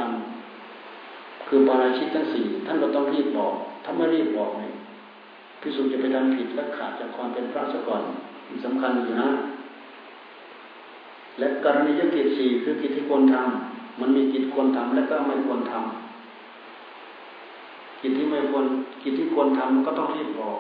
[0.73, 4.73] ำคือปาราชิตทั้งสี่ท่านก็ต้องรีบบอก ถ้าไม่รีบบอกเนี่ย
[5.61, 8.03] พิสุจะไปทำผิดและขาดจากความเป็นพระซะก่อน
[8.65, 9.29] สำคัญอยู่นะ
[11.39, 18.65] และกรณียกิจสี่คือกิจที่ควรทำมันมีกิจควรทำและก็ไม่ควรทำกิจที่ไม่ควร
[19.03, 20.59] กิจที่ควรทำก็ต้องรีบบอก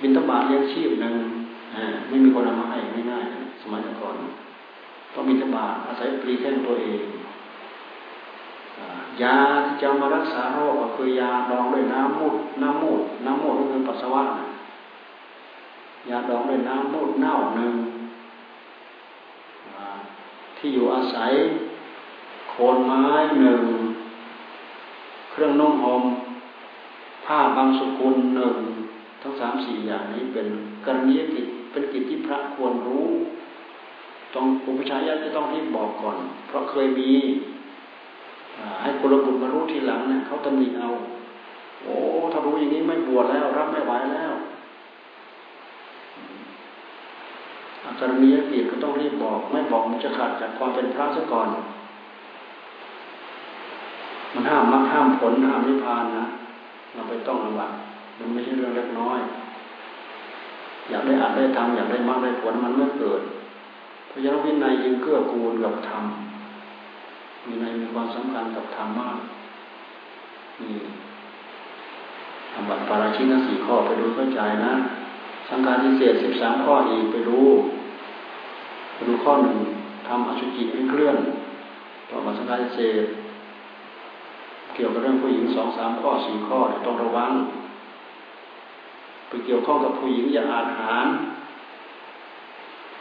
[0.00, 1.14] บินตบาทเลี้ยงชีพหนึ่ง
[2.08, 2.78] ไม่มีคนเอามาให้
[3.12, 4.16] ง่ายๆ สมัยก่อน
[5.12, 7.02] ต้องมีธบาอาศัยปรีแข้งตัวเอง
[9.22, 14.24] ยาที่จะมารักษาโรคก็คือยาดองด้วยน้ำมูดน้ำมูดน้ำมูดก็คือปัสสาวะ
[16.10, 17.74] ยาดองด้วยน้ำมูดเน่าหนึ่ง
[20.56, 21.32] ที่อยู่อาศัย
[22.50, 23.04] โคนไม้
[23.40, 23.62] หนึ่ง
[25.30, 26.02] เครื่องนุ่งห่ม
[27.24, 28.56] ผ้าบางสกุลหนึ่ง
[29.22, 30.46] ทั้งสามสี่อย่างนี้เป็น
[30.86, 33.06] กรณียกิจเป็นกิจที่พระควรรู้
[34.34, 36.16] ต้องอุปชัยยะจะต้องรีบบอกก่อน
[36.46, 37.10] เพราะเคยมี
[38.82, 40.90] ให้กุลบุตรมารู้ทีหลังเนี่ยเขาตำหนิเอา
[41.84, 41.96] โอ้
[42.32, 44.32] ถ้ารู้อย่างนี้ไม่บวชแล้วรับไม่ไหวแล้ว
[47.84, 51.46] อาการณียกิจก็ต้องรีบบอก ไม่บอกมันจะขาดจากความเป็นพระซะก่อน
[54.34, 56.24] มันห้ามมรรคห้ามผลห้ามนิพพานนะ
[56.94, 57.70] เราไปต้องระวัง
[58.18, 59.18] มันไม่ใช่เรื่องเล็กน้อย
[60.90, 63.20] อยากได้อาจได้ทำอยากได้มากได้ผลมันไม่เกิด
[64.14, 66.04] พราะฉะนั้นวินัยยิงเกื้อกูลกับธรรม
[67.46, 69.16] วินัยมีความสำคัญกับธรรมมาก
[70.62, 70.76] นี่
[72.52, 74.72] ทำบัตรปาราชิกสี่ข้อไปดูเข้าใจนะ
[75.48, 77.40] สังการที่เศษสิบสามข้ออีกไปดู
[78.94, 79.58] ไปดูข้อหนึ่ง
[80.06, 81.16] ทำอสุจิไม่เคลื่อน
[82.10, 83.04] ต่อมาสังการที่เศษ
[84.74, 87.32] เกี่ยวกับเรื่องผู้หญิงสองสามข้อสี่ข้อต้องระวัง
[89.28, 91.06] ไปเกี่ยวข้องกับผู้หญิงอย่าอาหาร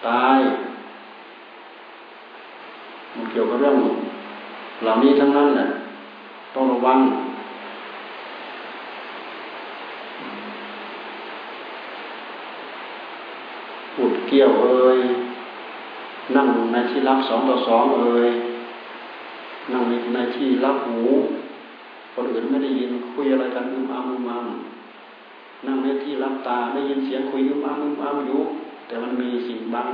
[0.07, 0.39] ตาย
[3.15, 3.77] มันเกี่ยวกับเรื่อง
[4.83, 5.67] เหล่านี้ทั้งนั้นแหละ
[6.55, 6.99] ต้องระวัง
[13.95, 14.99] ปุดเกี่ยวเอ่ย
[16.35, 18.29] นั่งในที่รับสองต่อสองเอ่ย
[19.71, 21.01] นั่งในที่รับหู
[22.13, 24.47] คนอื่นไม่ได้ยินคุยอะไรกันอึมอ้ามอึมอ้าม
[25.65, 28.41] นั่งในที่รับตาได้ยินเสียงคุยอึมอ้ามอึมอ้ามอยู่
[28.87, 29.87] แต่มันมีสิ่งบัง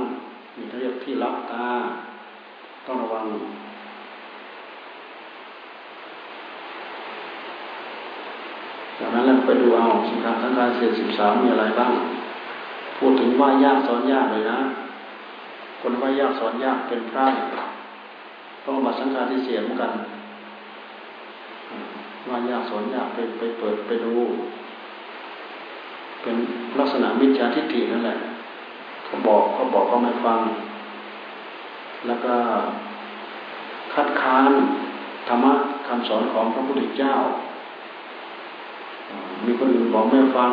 [0.56, 1.68] มีเรียกที่รับตา
[2.88, 3.24] ต้องระวัง
[8.98, 11.92] จากนั้นเราไปดูเอาสินค้าทั้งการเศษสิบสามมีอะไรบ้าง
[12.98, 14.58] พูดถึงว่ายากสอนยากเลยนะ
[15.80, 17.26] คนว่ายากสอนยากเป็นพระ
[18.64, 19.92] ต้องมาสังการที่เสียเหมือนกัน
[22.28, 24.14] ว่ายากสอนยากไปไปเปิดไปดู
[26.22, 26.36] เป็น
[26.78, 28.16] ลักษณะมิจฉาทิฏฐินั่นแหละ
[29.04, 30.40] เขาบอกเขาบอกก็ไม่ฟัง
[32.06, 32.34] แล้วก็
[33.94, 34.50] คัดค้าน
[35.28, 35.54] ธรรมะ
[35.86, 37.14] คำสอนของพระพุทธเจ้า
[39.44, 40.52] มีคนอื่นบอกไม่ฟัง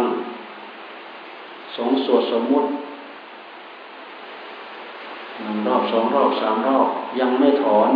[1.75, 2.69] สองสวดสมมุติ
[5.41, 6.87] หนึ่งรอบสองรอบสามรอบ
[7.19, 7.91] ยังไม่ถอน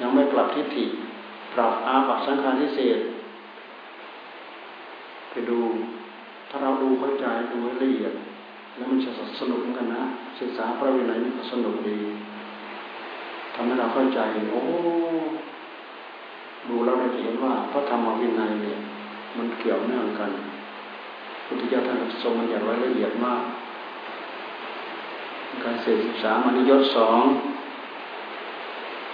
[0.00, 0.84] ยังไม่ปรับทิฏฐิ
[1.54, 2.98] ปรับอาบัตสังขารทิเศษ
[5.30, 5.58] ไปดู
[6.48, 8.12] ถ้าเราดูเข้าใจดูให้ละเอียด
[8.74, 10.02] แล้วมันจะสนุกเหมือนกันนะ
[10.40, 14.20] ศึกษาพระวินัยมันก็สนุกดีำให้เราเข้าใจ
[14.52, 14.62] โอ้
[16.68, 18.78] ดูแล้วเราจะเห็นว่าพระธรรมวินัยเนี่ย
[19.36, 20.30] มันเกี่ยวเนื่องกัน
[21.44, 23.42] พุทธิยถาท่านทรงมันอย่างละเอียดมาก
[25.62, 27.22] การเสดสิบสามอนิยตสอง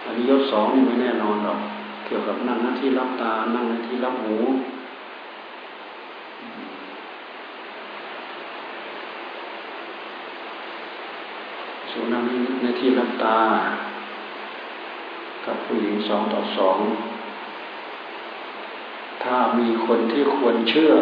[0.06, 1.60] อนิยตสองนี่ไม่แน่นอนหรอก
[2.06, 4.36] เกี่ยวกับนั่งหน้าที่รับตา นั่งหน้าที่รับหู
[11.90, 12.22] ส่วนนั่ง
[12.62, 13.38] ในที่รับตา
[15.48, 16.78] กับผู้หญิงสองต่อสอง
[19.24, 20.92] ถ้ามีคนที่ควรเชื่อ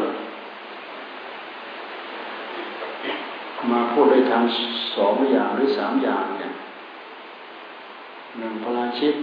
[3.71, 6.53] มาพูดได้ทำสองอย่างหรือสามอย่างเนี่ย
[8.39, 9.15] หนึ่งพลาชิต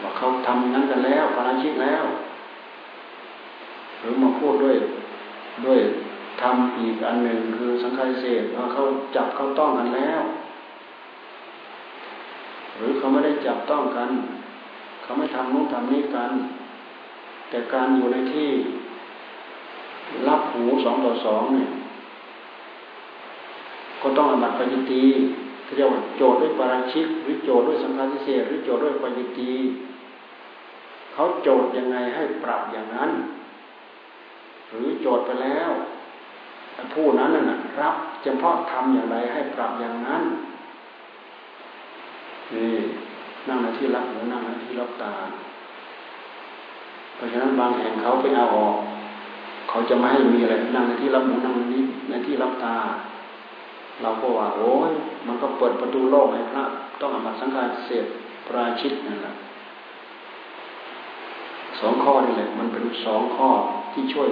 [0.00, 2.04] ว่าเขาทำนั้นกันแล้วพลาชิตแล้ว
[3.98, 4.76] หรือมาพูดด้วย
[5.66, 5.80] ด้วย
[6.42, 8.82] ทำอีกอันหนึ่งคือสังขารเศษว่าเขา
[9.16, 10.20] จับเขาต้องกันแล้ว
[12.80, 14.10] หรือเขาไม่ได้จับต้องกัน
[15.02, 16.30] เขาไม่ทำนู้นทำนี้กัน
[17.50, 18.50] แต่การอยู่ในที่
[20.28, 21.70] รับหูสองต่อสองเนี่ย
[24.02, 25.04] ก็ต้องอบัตปัญญตี
[25.76, 29.52] เรียกว่าโจทย์ด้วยปาราชิกหรือโจทย์ด้วยสังฆาทิเศษหรือโจทย์ด้วยปัญญตี
[31.12, 33.10] เขาโจทย์ยังไงให้ปรับอย่างนั้น
[34.70, 35.70] หรือโจทย์ไปแล้ว
[36.94, 40.22] ผู้นั้นน่ะรับเฉพาะทำอย่างไรให้ปรับอย่างนั้น
[42.54, 42.72] นี่
[43.48, 45.14] นั่งในที่รับหูนั่งในที่รับตา
[47.14, 48.76] เพราะฉะนั้นบางแห่งเขาไปเอาออก
[49.68, 52.76] เขาจะไม่ให้มีอะไรนั่งในที่รับหูนั่งในนี้ในที่รับตา
[54.02, 54.90] เราก็ว่าโอ้ย
[55.26, 56.64] มันก็เปิดประตูโลกให้พระ
[57.00, 58.04] ต้องอบัตสังฆาเสพ
[58.46, 59.34] ปราชิตนั่นแหละ
[61.80, 63.50] สองข้อนี่แหละมันเป็นสองข้อ
[63.92, 64.28] ที่ช่วย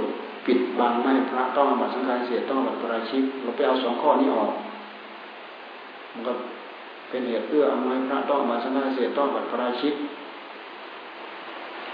[0.47, 4.53] ปิดบังไม่พระต้องอบัตสังฆาเสียต้องอบัตปราชิกเราไปเอาสองข้อนี้ออก
[6.13, 6.33] มันก็
[7.09, 9.95] เป็นเหตุเอื้ออำนวยพระต้องมาสนาเสียต้องบัดประราชิก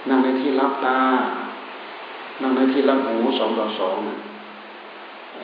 [0.09, 1.01] นั่งในที่รับตา
[2.43, 3.99] นั่งในที่รับหูสองต่อสอง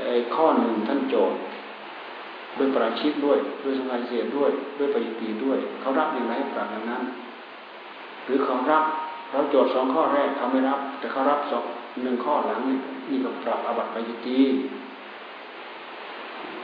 [0.07, 1.39] ไอ้ข้อหนึ่งท่านโจทย์
[2.59, 7.03] ด้วยประราชิกด้วย ด้วยสมาเสียด้วย ด้วยปฏิปีด้วย เขารับอย่างไรปรับอย่างนั้น
[8.25, 8.85] หรือเขารับ
[9.31, 11.65] เราโจทย์สองข้อแรกเขาไม่รับ แต่เขารับสอง
[12.03, 12.61] หนึ่งข้อหลัง
[13.11, 14.39] นี่ก็ปรับอบัติปฏิตี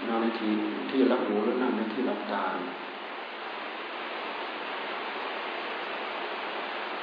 [0.07, 0.53] นั่งในที่
[0.91, 2.45] ที่รับหูหรือนั่งในที่รับตา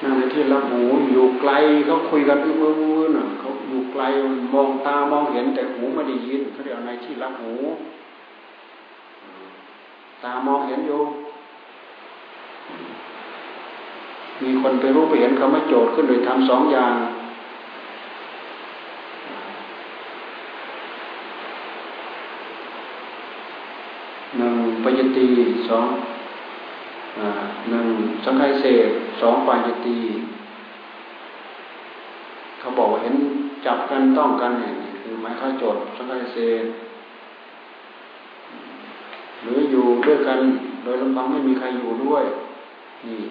[0.03, 1.51] นั่งใน ที่รับหูอยู่ไกล
[1.85, 2.53] เขาคุยกันอื้
[2.99, 4.03] อๆน่ะเขาอยู่ไกล
[4.53, 7.53] มองตามองเห็น แต่หูไม่ได้ยินเขาเรียกในที่รับหู
[10.23, 11.01] ตามองเห็นอยู่
[14.43, 16.93] มีคนไปรู้ไปเห็นเขาไม่โจทย์ขึ้นโดยทำสองอย่าง
[24.37, 25.27] หนึ่งปยตี
[25.69, 25.87] สอง
[27.69, 27.87] หนึ่ง
[28.23, 28.89] สังไคเศษ
[29.21, 29.99] สองปายตี
[32.59, 33.15] เขาบอกว่าเห็น
[33.65, 36.63] จับกันต้องกันเนี่ยคือหมายข้าโจทย์สังไคเศษ
[39.41, 40.39] หรืออยู่ด้วยกัน
[40.83, 42.23] โดยลำพังไม่มีใครอยู่ด้วย
[43.07, 43.21] นี่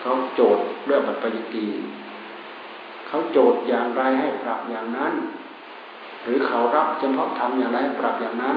[0.00, 1.66] เขาโจทย์เรื่องบัตรปยตี
[3.08, 5.12] เขาโจทย์อย่างไรให้ปรับอย่างนั้น
[6.22, 8.56] หรือเขารับเฉพาะทำอย่างไรให้ปรับอย่างนั้น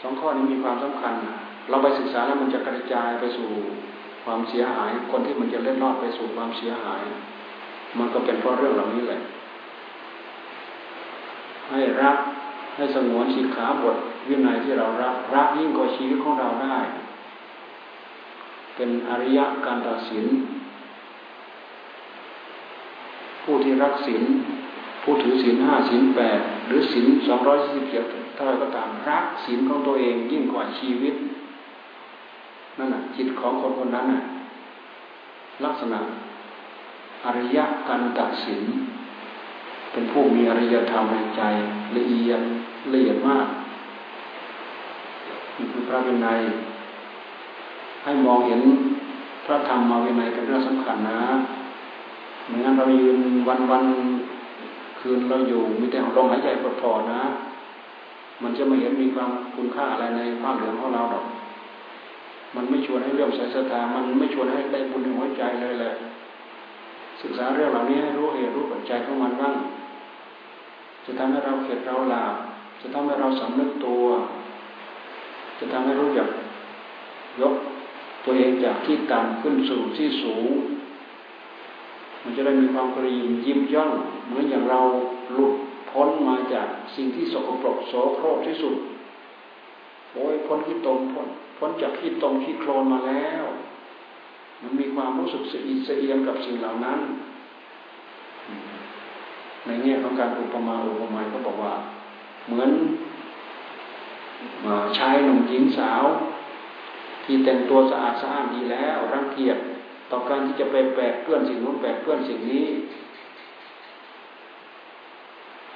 [0.00, 1.14] สองข้อนี้มีความสำคัญ
[1.70, 3.48] เราไปศึกษาแล้วมันจะกระจายไปสู่
[4.24, 7.02] ความเสียหาย คนที่มันจะเล่นรอดไปสู่ความเสียหาย
[7.98, 9.20] มันก็เป็นเพราะเรื่องเหล่านี้แหละ
[11.70, 12.16] ให้รัก
[12.76, 13.96] ให้สงวนสิกขาบท
[14.28, 16.78] วินัยที่เรารักรักยิ่งกว่าชีวิตของเราได้
[18.76, 20.26] เป็นอริยะการตัดสิน
[23.42, 24.22] ผู้ที่รักศีล
[25.02, 28.04] ผู้ถือศีลห้าศีลแปดหรือศีลสองร้อยสิบเจ็ด
[28.34, 31.14] เท่าไรก็ตามรักศีลของตัวเองยิ่งกว่าชีวิต
[32.80, 34.22] นั่นแหะจิตของคนคนนั้นน่ะ
[35.64, 35.98] ลักษณะ
[37.24, 38.62] อริยะการตัดสิน
[39.92, 41.42] เป็นผู้มีอริยธรรมในใจ
[41.96, 42.40] ละเอียด
[42.92, 43.46] ละเอียดมาก
[45.56, 46.40] นี่คือพระวินัย
[48.04, 48.60] ให้มองเห็น
[49.44, 51.20] พระธรรมมาวินัยเป็นเรื่องสำคัญนะ
[52.46, 53.18] ไม่งั้นเรายืน
[53.48, 53.84] วันวัน
[55.00, 56.48] คืนเราอยู่มีแต่ลมหายใจ
[56.80, 57.20] พอๆนะ
[58.42, 61.24] มันจะไม่เห็นมีความคุณค่าอะไรในผ้าเหลืองของเราหรอก
[62.56, 65.92] มันไม่ชวนให้เรื่องสายศรัทธามันไม่ชวนให้ได้บุญในหัวใจเลยแหละ
[67.22, 69.54] ศึกษาเรื่องเหล่านี้ให้รู้เหตุรู้ปัจจัยของมันบ้าง
[71.04, 72.34] จะทำให้เราเข็ดเราหลาบ
[72.80, 74.04] จะทำให้เราสำนึกตัว
[75.58, 76.28] จะทำให้รู้จัก
[77.40, 77.54] ยก
[78.24, 80.50] ตัวเองจากที่ต่ำขึ้นสู่ที่สูง
[82.22, 83.90] มันจะได้มีความกระยิมยิ้มย่อง
[84.26, 84.80] เหมือนอย่างเรา
[85.34, 85.54] หลุด
[85.90, 88.74] พ้นมาจากสิ่งที่สกปรกโสโครกที่สุด
[90.12, 91.28] โอ้ยพ้นขี้ตมพ้น
[91.60, 93.44] พ้นจากขี้ตมขี้โคลนมาแล้ว
[94.62, 96.98] มันมีความรู้สึกสะอิดสะเอียนกับสิ่งเหล่านั้น
[99.66, 101.74] ในแง่ของการอุปมาอุปไมยก็บอกว่า
[102.46, 102.70] เหมือน
[104.98, 106.04] ชายหนุ่มหญิงสาว
[107.24, 109.58] ที่แต่งตัวสะอาดสะอานดีแล้วรังเกียจ
[110.10, 112.66] ต่อการที่จะไปแปดเพื่อนสิ่งนู้นแปดเพื่อนสิ่งนี้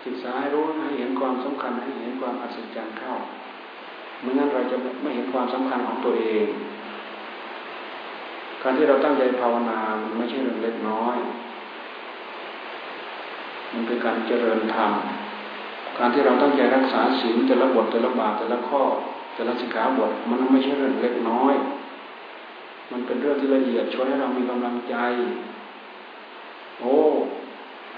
[0.05, 3.13] ศึกษาให้รู้ให้เห็นความสำคัญให้เห็นความอัศจรรย์เข้า
[4.25, 6.47] เมื่อนั้นเราจะไม่เห็นความสำคัญของตัวเอง
[8.63, 11.17] การที่เราตั้งใจภาวนามันไม่ใช่เรื่องเล็กน้อย
[13.73, 14.93] มันเป็นการเจริญธรรม
[15.99, 18.83] การที่เราตั้งใจรักษาศีลแต่ละบทแต่ละบาทแต่ละข้อ
[19.35, 21.55] แต่ละสิกขาบทมันไม่ใช่เรื่องเล็กน้อย
[22.91, 24.97] มันเป็นเรื่องที่ละเอียดช่วยให้เรามีกำลังใจ
[26.81, 26.97] โอ้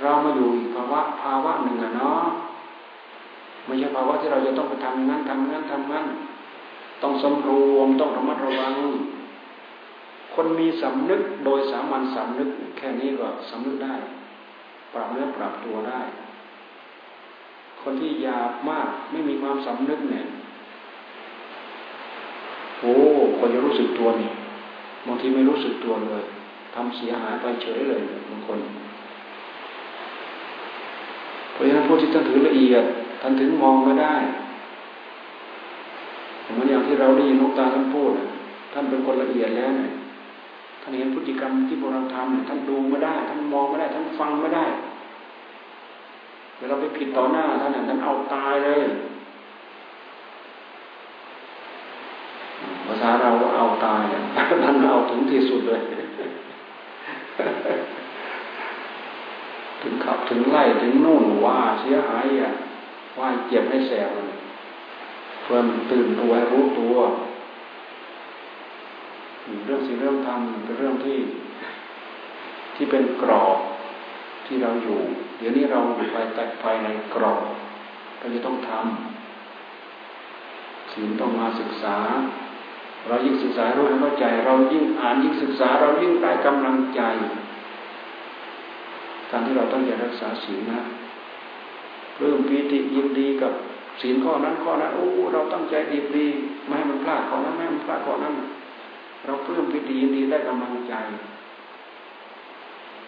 [0.03, 2.23] เรามาอยู่ภาวะภาวะหนึ่งอะเนาะ
[3.67, 6.07] ไม่ใช่ภาวะที่เราจะต้องไปทำนั้นทำนั้นทำนั้น
[7.03, 8.75] ต้องสำรวมต้องระมัดระวัง
[10.35, 13.95] คนมีสำนึกโดยสามัญสำนึก แค่นี้ก็สำนึกได้
[14.95, 16.01] ปรับเนื้อปรับตัวได้
[17.83, 20.27] คนที่หยาบมากไม่มีความสำนึกเนี่ย
[22.81, 22.95] โอ้
[23.39, 24.31] คนจะรู้สึกตัวนี่
[25.07, 26.23] บางทีไม่รู้สึกตัวเลย
[26.75, 28.59] ทำเสียหายไปเฉยเลยบางคน
[31.57, 32.85] เพราะฉะนั้นพวกที่ท่านถือละเอียด
[33.21, 34.15] ท่านถึงมองไม่ได้
[36.53, 38.13] เหมือนอย่างที่เราได้ยินลูกตาท่านพูด
[38.73, 39.91] ท่านเป็นคนละเอียดแล้วเนี่ย
[40.83, 44.65] ท่านเห็นพฤติกรรมที่พวกเราทำท่านดูไม่ได้ ท่านมองไม่ได้ ท่านฟังไม่ได้
[46.59, 48.81] เวลาไปผิดต่อหน้าท่านท่านเอาตายเลย
[52.87, 54.03] ภาษาเราเอาตาย
[54.65, 55.81] ท่านเอาถึงที่สุดเลย
[60.07, 62.53] ขับถึงไล่ถึงนู่นว่าเสียหายอะ
[63.19, 64.37] ว่าเจ็บให้แสบเลย
[65.43, 66.97] เพื่อนตื่นตัวให้รู้ตัว
[69.65, 71.19] เรื่องสิ่งเรื่องธรรมเป็นเรื่องที่
[72.75, 73.59] ที่เป็นกรอบ
[74.47, 74.99] ที่เราอยู่
[75.39, 77.43] เดี๋ยวนี้เราอยู่ภายใต้ภายในกรอบ
[78.19, 81.97] เราจะต้องทำสิ่งต้องมาศึกษา
[83.07, 87.01] เรายิ่งศึกษารู้เข้าใจ เรายิ่งอ่านยิ่งศึกษา เรายิ่งได้กำลังใจ
[89.31, 90.81] การที่เราต้องอย่ารักษาศีลนะ
[92.19, 93.53] เริ่มปีติยินดีกับ
[94.01, 96.27] ศีลข้อนั้นข้อนั้นโอ้เราตั้งใจดีดี
[96.67, 98.35] ไม่ให้มันพลาดข้อนั้นไม่ให้มันพลาดข้อนั้น
[99.25, 100.95] เราเพิ่มปีติยินดีได้กำลังใจ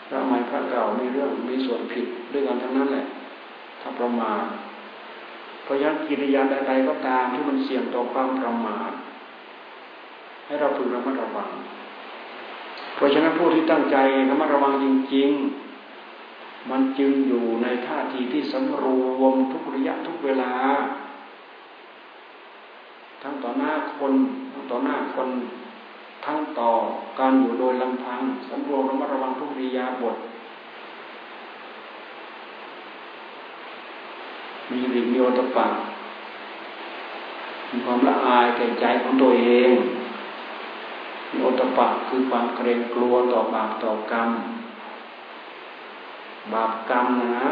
[0.08, 3.06] พระใหม่พระเก่ามีเรื่องมีส่วนผิดด้วยกันทั้งนั้นแหละ
[3.80, 4.44] ถ้าประมาท
[5.62, 8.92] เพราะฉะนั้นกิริยาใดๆก็ตามที่มันเสี่ยงต่อความประมาท
[10.46, 11.50] ให้เราพึงระมัดระวัง
[12.96, 13.96] เพราะฉะนั้นผู้ที่ตั้งใจ
[14.30, 15.67] ระมัดระวังจริง ๆ
[16.70, 18.84] มันจึงอยู่ในท่าทีที่สำร
[19.20, 20.52] วมทุกระยะทุกเวลา
[23.22, 24.14] ทั้งต่อหน้าคน
[24.52, 25.28] ทั้งต่อหน้าคน
[26.24, 26.70] ทั้งต่อ
[27.18, 30.16] การอยู่โดยลำพังสำรวมระมัดระวังทุกริยาบท
[34.70, 35.66] มีริมีโอตปะ
[37.70, 39.70] มีความละอายแก่ใจของตัวเอง
[41.30, 44.30] มีโอตปะคือความเกรงกลัวต่อบาปต่อกรรม
[46.54, 47.06] บาปกรรม
[47.38, 47.50] นะ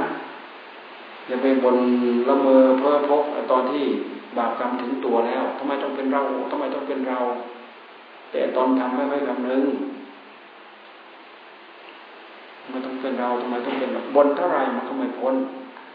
[1.28, 1.76] อย่าไปบน
[2.28, 3.84] ละเมอเพ้อพกตอนที่
[4.38, 7.18] บาปกรรมถึงตัวแล้วทำไมต้องเป็นเราทำไมต้องเป็นเรา
[8.32, 9.64] แต่ตอนทำไม่ค่อยคำนึง
[12.62, 15.34] ทำไมต้องเป็นเราทำไมต้องเป็นบนเท่าไรมันก็ไม่พ้น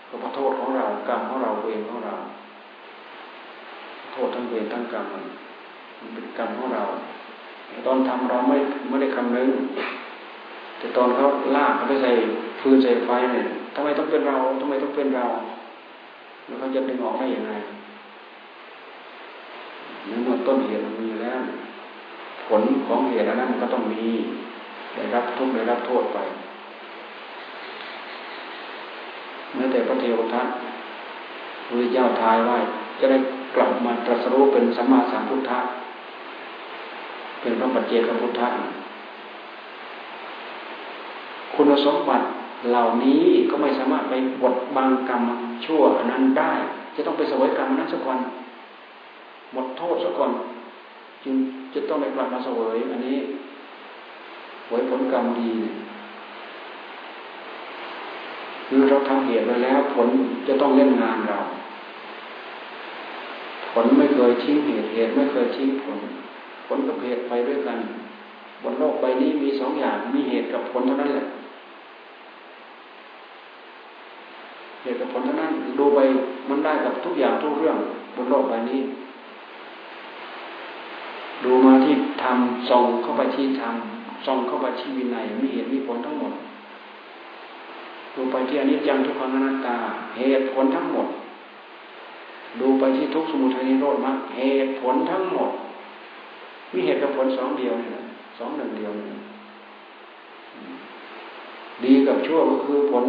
[0.09, 2.15] ก็พระโทษของเรากรรมของเราเวรของเรา
[4.13, 6.83] โทษทั้งเวรทั้งกรรมมันเป็นกรรมของเรา
[7.85, 8.57] ตอนทำเราไม่
[8.89, 9.49] ไม่ได้คำนึง
[10.81, 12.11] แต่ตอนเขาลากเขาไปใส่
[12.61, 15.25] ฟืนใส่ไฟเนี่ยทำไมต้องเป็นเราทำไมต้องเป็นเรา
[16.45, 17.53] แล้วเขาจะดึงออกได้อย่างไร
[20.05, 21.41] เมื่อต้นเหตุมันมีแล้ว
[22.47, 24.05] ผลของเหตุนั้นมันก็ต้องมี
[24.95, 26.17] ได้รับทุกข์ได้รับโทษไป
[29.53, 30.47] เมื่อแต่พระเทวทัต
[31.67, 32.57] พระเจ้าทายว่า
[32.99, 33.17] จะได้
[33.55, 35.59] กลับมาตรัสรู้เป็นสัมมาสัมพุทธะ
[37.41, 38.49] เป็นพระปัจเจกพุทธะ
[41.55, 42.25] คุณสมบัติ
[42.69, 45.23] เหล่านี้ก็ไม่สามารถไปบดบังกรรม
[45.65, 46.51] ชั่วอนั้นได้
[46.95, 48.19] จะต้องไปสวยกรรมนั้นสักวัน
[49.53, 50.31] หมดโทษสักก่อน
[51.23, 51.33] จึง
[51.73, 53.17] จะต้องไปกลับมาเสวยอันนี้
[54.67, 55.51] สวยผลกรรมดี
[58.67, 60.09] คือเราทำเหตุไว้แล้วผล
[60.47, 61.39] จะต้องเล่นงานเรา
[63.71, 65.99] ผลไม่เคยทิ้งเหตุเหตุไม่เคยทิ้งผล
[66.67, 67.77] ผลกับเหตุไปด้วยกัน
[68.63, 71.25] บนโลกใบนี้มีสองอย่างมีเหตุกับผลเท่านั้นแหละ
[74.81, 75.99] เหตุกับผลเท่านั้นดูไป
[76.49, 77.77] มันได้กับทุกอย่างทุกเรื่อง
[78.15, 78.81] บนโลกใบนี้
[81.43, 86.33] ดูมาที่ทำส่องเข้าไปที่ทำส่องเข้าไปที่วินัยมีเหตุมีผลทั้งหมด
[88.15, 89.77] ดูไปที่อนิจจังทุกขังอนัตตา
[90.17, 91.07] เหตุผลทั้งหมด
[92.59, 95.49] ดูไปที่ทุกสมุทัยนิโรธมรรคเหตุผลทั้งหมด
[96.73, 97.89] มีเหตุกับผลสองเดียวนี่
[98.37, 99.05] สองหนึ่งเดียวนี่
[101.83, 103.05] ดีกับชั่วก็คือผล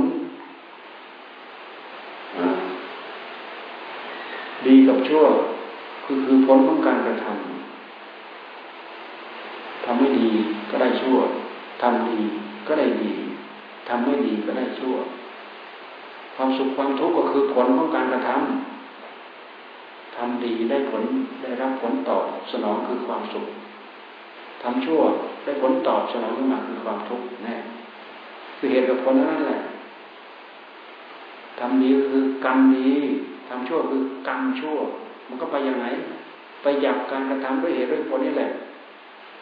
[4.67, 5.25] ดีกับชั่ว
[6.05, 10.29] คือคือผลของการกระทำทำไม่ดี
[10.71, 11.19] ก็ได้ชั่ว
[11.83, 12.21] ทำดี
[12.67, 13.13] ก็ได้ดี
[13.89, 14.95] ทำไม่ดีก็ได้ชั่ว
[16.35, 21.03] ความสุขความทุกข์ก็คือผลของการกระทำทำดีได้ผล
[21.43, 23.47] ได้รับผลตอบสนองคือความสุข
[24.63, 25.01] ทำชั่ว
[25.45, 27.57] ได้ผลตอบสนองขึ้นมาคือความทุกข์แน่
[28.57, 29.61] คือเหตุกับผลนั่นแหละ
[31.59, 32.91] ทำดีคือกรรมดี
[33.53, 34.77] ทำชั่วคือกรรมชั่ว
[35.29, 35.87] มันก็ไปอย่างไหน
[36.63, 38.51] ไปอยากการกระทำด้วยเหตุด้วยผลนี่แหละ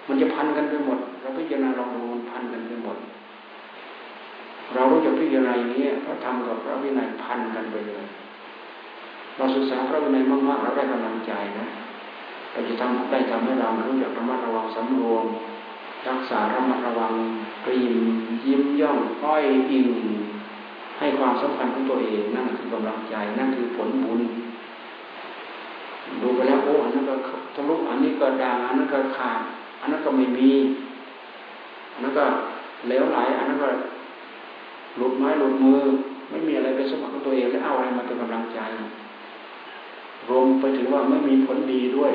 [0.09, 2.97] มันจะพันกันไปหมด เราพิจารณาลองดูมันพันกันไปหมด
[4.75, 8.05] เรารู้จักพิจารณาอย่างนี้พระธรรมกับพระวินัยพันกันไปเลย
[9.37, 11.67] เราศึกษาพระวินัยมากๆเราได้กำลังใจนะ
[12.53, 15.25] เราจะทำได้ทำให้เรารู้จักระมัดระวังสำรวม
[16.09, 17.13] รักษาระมัดระวัง
[17.65, 17.95] กรีม
[18.47, 19.89] ยิ้มย่องอ้อยอิง
[21.01, 24.21] ให้ความสำคัญของตัวเองนั่นคือกำลังใจนั่นคือผลบุญ
[26.23, 27.15] ดูไปแล้วโอ้อันนั้นก็
[27.55, 29.41] ทะลุอันนี้ก็ด่างอันนั้นก็ขาด
[29.81, 30.51] อันนั้นก็ไม่มี
[31.93, 32.25] อันนั้นก็
[32.87, 33.69] เหลวไหลอันนั้นก็
[34.97, 35.81] หลุดไม้หลุดมือ
[36.31, 38.61] ไม่มีอะไรเป็นสมบัติของตัวเองแล้วเอาอะไรมาเป็นกำลังใจ
[40.29, 42.13] รวมไปถึงว่าไม่มีผลดีด้วย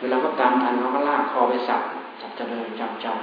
[0.00, 1.82] เวลาก็ตามทันเขาก็ลากคอไปสับ
[2.20, 3.16] จับจะเลยจับจับ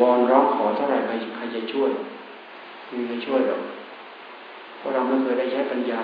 [0.00, 1.90] วอนร้องขอเท่าไหร่ใครใครจะช่วย
[2.92, 3.62] มีใครช่วยหรอก
[4.78, 6.02] เพราะเราไม่เคยได้ใช้ปัญญา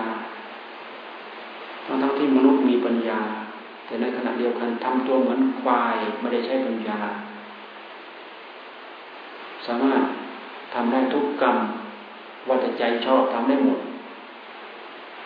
[1.85, 3.21] ทั้งทั้งที่มนุษย์มีปัญญา
[3.87, 6.99] แต่ในขณะเดียวกันทำตัวเหมือนควายไม่ได้ใช้ปัญญา
[9.67, 10.01] สามารถ
[10.75, 11.57] ทำได้ทุกกรรม
[12.49, 13.79] ว่าแต่ใจชอบทำได้หมด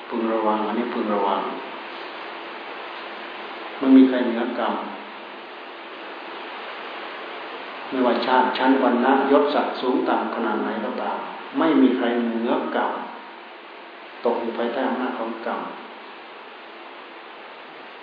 [0.08, 1.40] พึงระวังอันนี้พึงระวัง
[3.80, 4.74] มันมีใครเหนือกรรม
[7.92, 11.18] ไม่ว่าชาติชั้นวันนะยศศักดิ์สูงต่ำขนาดไหนก็ตาม
[11.58, 12.92] ไม่มีใครเหนือกรรม
[14.24, 15.60] ตกอยู่ภายใต้อำนาจของกรรม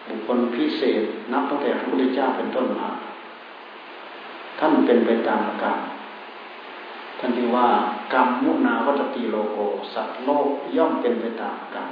[0.08, 2.90] บุคคลพิเศษนับตั้งแต่พระพุทธเจ้าเป็นต้นมา
[4.60, 5.78] ท่านเป็นไปตามกรรม
[7.20, 7.68] ท่านที่ว่า
[8.14, 9.58] กรรมมุนาวัตติโลโก
[9.94, 11.90] สัตว์โลกย่อมเป็นไปตามกรรม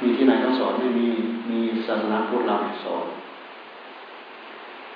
[0.00, 1.08] มีที่ไหนเขาสอนไม่มี
[1.50, 3.06] มีศาสนาพุทธเราสอน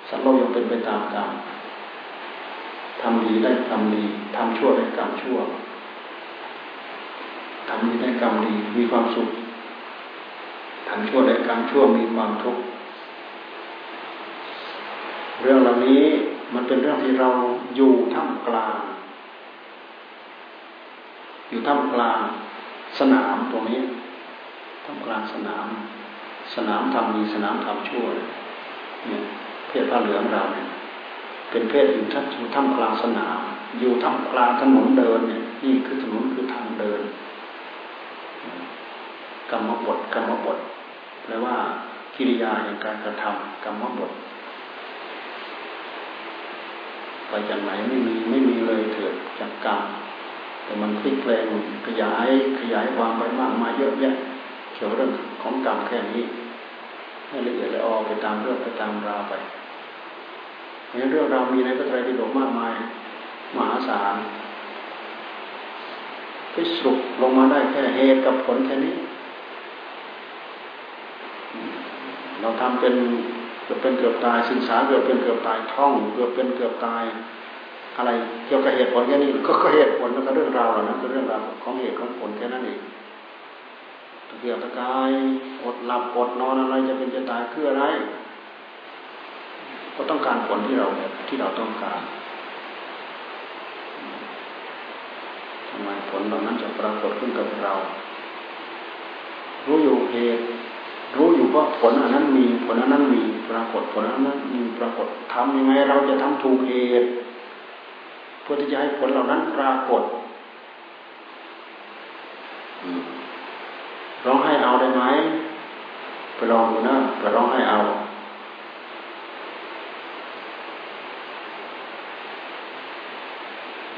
[0.09, 1.29] สัตว์โลกย่อมเป็นไปตามกรรม
[3.03, 4.05] ทำดีได้กรรมดี
[4.37, 5.39] ทำชั่วได้กรรมชั่ว
[7.69, 9.29] ทำดีได้กรรมดีมีความสุข
[10.89, 12.63] ทำชั่วได้กรรมชั่วมีความทุกข์
[15.41, 16.03] เรื่องเหล่านี้
[16.55, 17.31] มันเป็นเรื่องที่เรา
[17.77, 18.79] อยู่ท่ามกลาง
[21.49, 22.21] อยู่ท่ามกลาง
[22.99, 23.81] สนามตรงนี้
[24.85, 25.67] ท่ามกลางสนาม
[26.55, 28.05] สนามทำดีสนามทำชั่ว
[29.07, 29.23] เนี่ย
[29.77, 30.67] เพศผ้าเหลืองเราเนี่ย
[31.51, 33.41] เป็นเพศอยู่ท่านอยู่ท่ามกลางสนาม
[33.81, 37.01] อยู่ท่ามกลางถนนเดินเนี่ยนี่คือถนนคือทางเดิน
[39.51, 40.59] กรรมบทกรรมบท
[41.25, 41.57] แปลว่า
[42.15, 44.13] กิริยาแห่งการกระทำกรรมบท
[47.29, 49.81] ไปจากไหนไม่มีไม่มีเลยเถิดจากกรรม
[50.65, 51.45] แต่มันพลิกแปลง
[51.87, 52.29] ขยาย
[52.61, 54.17] ขยายความไปมากมาเยอะแยะ
[54.75, 55.11] เกี่ยวเรื่อง
[55.43, 56.25] ของกรรมแค่นี้
[57.29, 59.35] ให้ละเอียดละออไปตามเรื่องไปตามราวไป
[60.97, 62.75] เพราะเรื่องราวมีในพระไตรปิฎกมากมาย
[63.57, 64.17] มหาศาล
[66.53, 68.95] ไปสรุปลงมาได้แค่เหตุกับผลแค่นี้
[72.41, 72.95] เราทำเป็น
[73.65, 77.05] เกือบเป็นเกือบตายศึกษาเกือบเป็นเกือบตายท่องเกือบเป็นเกือบตาย
[77.97, 78.11] อะไร
[78.47, 82.81] เกี่ยวกับเหตุผลแค่นี้ก็เหตุผลแล้วก็เรื่องราวเหล่านั้นก็เรื่องราวของเหตุของผลแค่นั้นเอง
[84.29, 85.11] ตะเกียบตะกาย
[85.63, 87.85] อดหลับอดนอนอะไรจะเป็นจะตายคืออะไร
[89.97, 90.87] ก็ต้องการผลที่เรา
[91.29, 92.01] ที่เราต้องการ
[95.71, 97.75] ทำไมผลเหล่านั้นจะปรากฏขึ้นกับเรา
[99.67, 100.43] รู้อยู่เหตุ
[101.17, 107.07] รู้อยู่ว่าผลอันนั้นมีผลอันนั้นมีปรากฏผลอันนั้นมีปรากฏทำยังไงเราจะทำถูกเหตุ
[108.43, 110.03] เพื่อที่จะให้ผลเหล่านั้นปรากฏ
[114.27, 115.03] ร้องให้เอาได้ไหม
[116.37, 117.79] ไปลองดูนะไปร้องให้เอา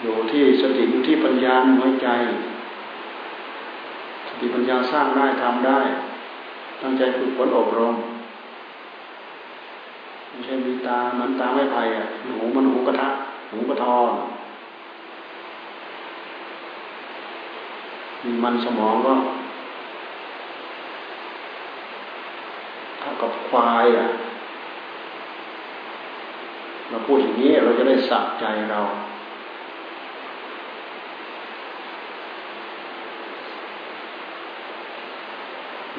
[0.02, 2.08] อยู่ที่สติอยู่ที่ปัญญาหัวใจ
[4.28, 5.80] สติปัญญาสร้างได้ทำได้
[6.82, 7.94] ตั้งใจฝึกฝนอบรม
[10.28, 12.04] ไม่ใช่มีตาหมือนตาไม่ไผ่อะ
[12.36, 13.08] หูมันหูกระทะ
[13.50, 13.96] หูกระทอ
[18.24, 19.14] มีมันสมองก็
[23.00, 24.06] เท่ากับควายอะ
[26.88, 28.80] เราพูดอย่างนี้เราจะได้สักใจเรา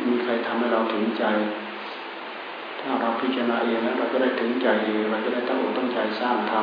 [0.08, 1.24] มีใค รทำให้เราถึงใจ
[2.80, 6.54] ถ้าเราพิจารณาเองแล้วเราก็ได้ถึงใจเองเราจะได้ตั้งอกตั้งใจสร้างท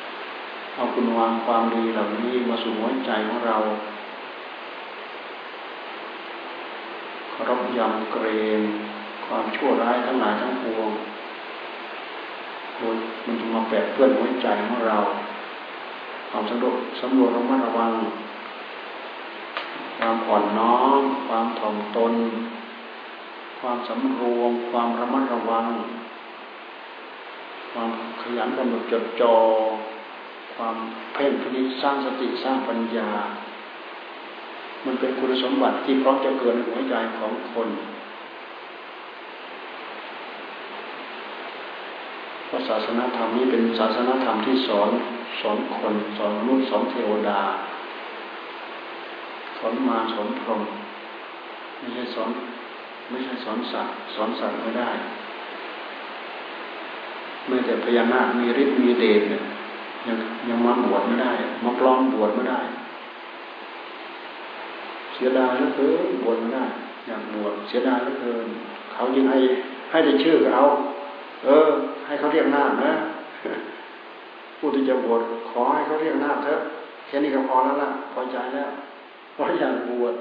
[0.00, 3.56] ำเอาคุณวางความดีเหล่านี้มาสู่หัวใจของเรา
[7.30, 8.26] เคารพยำเกร
[8.58, 8.60] ง
[9.26, 10.90] ความชั่วร้ายทั้งหลายทั้งปวง
[13.26, 14.98] มันจะมาแปดเพื่อนหัวใจของเรา
[16.30, 17.92] ความสำรวจสำรวจระมัดระวัง
[19.98, 22.14] ความอ่อนน้อม ความถ่อมตน
[23.62, 25.66] ความสำรวม ความระมัดระวัง
[27.72, 27.90] ความ
[28.22, 29.34] ขยันกำหนดจดจอ่อ
[30.54, 30.76] ความ
[31.14, 33.10] เพ่งพินิจสร้างสติสร้างปัญญา
[34.84, 37.68] มันเป็นคุณสมบัติที่พร้อมจะเกิดในหัวใจของคน
[42.46, 44.90] เพราะศาสนาธรรมนี้เป็นศาสนาธรรมที่สอน
[45.40, 47.40] สอนคนสอนมนุษย์สอนเทวดา
[49.58, 50.62] สอนมาสอนพรหม
[51.78, 52.30] ไม่ใช่สอน
[53.12, 54.90] ไม่ใช่สอนสัตว์สอนสัตว์ไม่ได้
[57.48, 59.42] แม้แต่พญานาคมีฤทธิ์มีเดชเนี่ย
[60.06, 60.16] ยัง
[60.48, 61.32] ยังมาบวชไม่ได้
[61.64, 62.60] มาปลอมบวชไม่ได้
[65.14, 66.64] เสียดายเหลือเกินบวชไม่ได้
[67.06, 68.46] อยากบวชเสียดายเหลือเกิน
[68.92, 69.38] เขายังให้
[69.90, 70.62] ให้ได้ชื่อเขา
[71.44, 71.70] เออ
[72.06, 72.92] ให้เขาเรียกหน้านะ
[74.58, 76.60] ผู้ที่จะบวชขอให้เขาเรียกหน้าเถอะ
[77.06, 78.70] แค่นี้ก็พอแล้วล่ะพอใจแล้ว
[79.32, 80.14] เพราะอยากบวช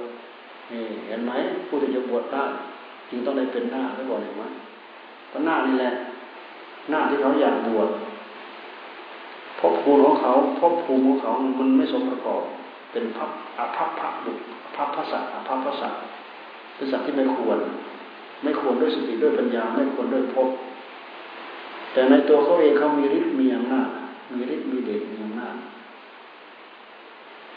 [0.72, 1.32] นี่เห็นไหม
[1.68, 2.44] ผู้ที่จะบวชได้
[3.12, 4.44] จึงต้องได้เป็นหน้าแล้วบอกเห็นไหม
[5.30, 5.92] เพราะหน้านี่แหละ
[6.90, 7.90] หน้าที่เขาอยากบวช
[9.60, 12.44] พบภูมิของเขาพบภูมิของเขามันไม่สมประกอบ
[12.92, 14.32] เป็นพับอภัพพะบุ
[14.76, 15.94] พัพพะสัตอภัพพะสัต
[16.76, 17.60] เป็นสัตว์ที่ไม่ควร
[18.44, 20.50] ไม่ควรด้วยสติด้วยปัญญา ไม่ควรด้วยพบ
[21.94, 23.90] แต่ในตัวเขาเองเขามีฤทธิ์มีอำนาจ
[24.34, 25.56] มีฤทธิ์มีเดชมีอำนาจ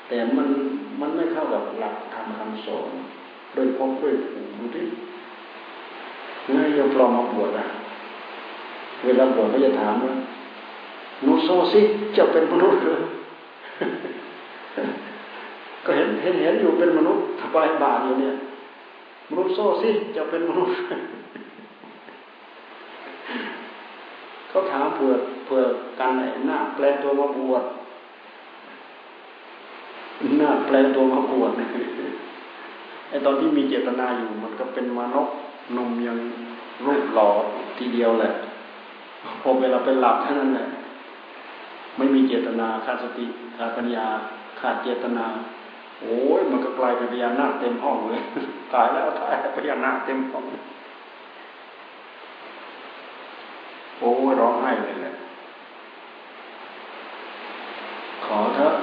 [0.08, 0.48] แต่มัน
[1.00, 2.90] มันไม่เข้ากับหลักธรรมคำสอน
[3.56, 4.14] ด้วยพบด้วย
[4.56, 4.84] ดูที่
[6.52, 7.64] ง่ายโยมปลอมมาบวชนะ
[9.04, 10.12] เวลาบวชเขาจะถามว่า
[11.24, 11.80] นูโซซิ
[12.16, 12.98] จะเป็นมนุษย์หรือ
[15.84, 18.34] ก็เห็นเห็นเห็นอยู่เป็นมนุษย์สบายบาทอยู่เนี่ย
[19.30, 20.74] มนุษย์โซซิจะเป็นมนุษย์
[24.48, 25.12] เขาถามเผื่อ
[25.44, 25.62] เผื่อ
[25.98, 27.64] กันไหนหน้าแปลงตัวมาบวช
[30.38, 31.52] หน้าแปลงตัวมาบวช
[33.08, 35.34] ไอตอนที่มีเจตนาอยู่มันก็เป็นมนุษย์
[35.76, 36.18] นมยัง
[36.86, 37.28] รูปหล่อ
[37.78, 38.32] ทีเดียวแหละ
[39.40, 40.66] พอเวลาไปหลับเท่านั้นแหละ
[41.98, 44.06] ไม่มีเจตนาขาดสติขาดปัญญา
[44.60, 45.26] ขาดเจตนา
[46.00, 48.20] โอ้ยมันก็กลายเป็นพญานาคเต็มห้องเลย
[48.74, 50.44] ตายแล้วตายพญานาคเต็มห้อง
[53.98, 54.10] โอ้
[54.40, 55.14] ร้องไห้เลยแหละ
[58.24, 58.74] ขอเถอะ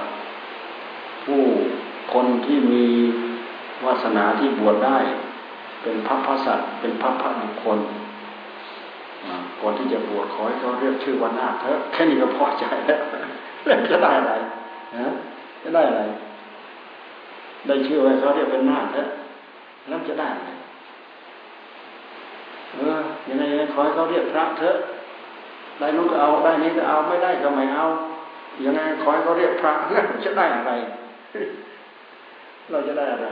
[1.26, 1.42] ผู้
[2.14, 2.86] คนที่มี
[3.86, 4.98] วาสนาที่บวชได้
[5.84, 7.80] เป็นพระพระสัตว์เป็นพระพระบุคคล
[9.62, 13.02] ก่อนที่จะบวชขอให้เขาเรียกชื่อวันนาเถอะแค่นี้ก็พอใจแล้ว
[13.66, 14.34] แล้วจะได้อะไร
[14.96, 15.14] นะ
[15.64, 16.02] จะได้อะไร
[17.68, 19.08] ได้ชื่อไว้เขาเรียกเป็นนาเถอะ
[19.88, 20.50] แล้วจะได้อะไร
[22.76, 24.76] เออยังไงขอให้เขาเรียกพระเถอะ
[25.80, 27.86] ได้นู้นก็เอาได้นี้ก็เอาไม่ได้ก็ไม่เอา
[28.66, 30.72] ยังไงขอให้เขาเรียกพระแล้วจะได้อะไร
[32.72, 33.28] เราจะได้อะไร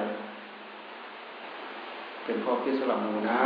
[2.29, 3.39] เป็นข้อคิดสลับมูนะ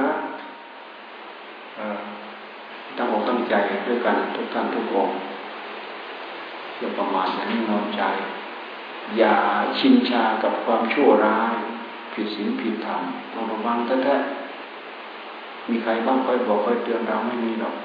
[2.97, 3.53] ตั้งอกตั้งใจ
[3.87, 5.09] ด้วยกันทุกท่านทุกอง
[6.79, 8.01] อย่าประมาทอย่านิ่งนอนใจ
[9.17, 9.35] อย่า
[9.79, 11.53] ชินชากับความชั่วร้าย
[12.13, 13.01] ผิดศีลผิดธรรม
[13.33, 17.75] ต้องระวังแท้ๆมีใครบ้างคอยบอกคอยเตือนเราไม่มีหรอก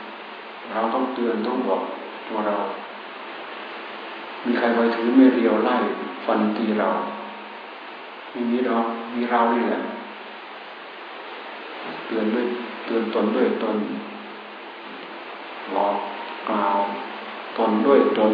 [0.71, 1.83] เราต้องเตือนต้องบอก
[2.29, 2.57] ตัวเรา
[4.45, 5.77] มีใครไปถือไม่เรียวไล่
[6.25, 6.89] ฟันตีเรา
[8.31, 9.83] ไม่มีหรอกมีเรานี่แหละ
[12.07, 12.47] เตือนด้วย
[12.85, 13.77] เตือนตนด้วยตน
[15.73, 15.97] หลอก
[16.49, 16.79] กล่าว
[17.59, 18.33] ตนด้วยตน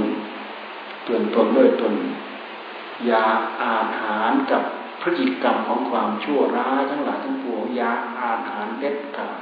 [1.05, 1.94] เตือนตนด้วยตน
[3.07, 3.24] อย่า
[3.62, 4.62] อาหารกับ
[5.00, 7.90] พฤติกรรมของความชั่วร้ายทั้งหลายทั้งปวงอย่า
[8.20, 9.38] อาหารเด็ดขาด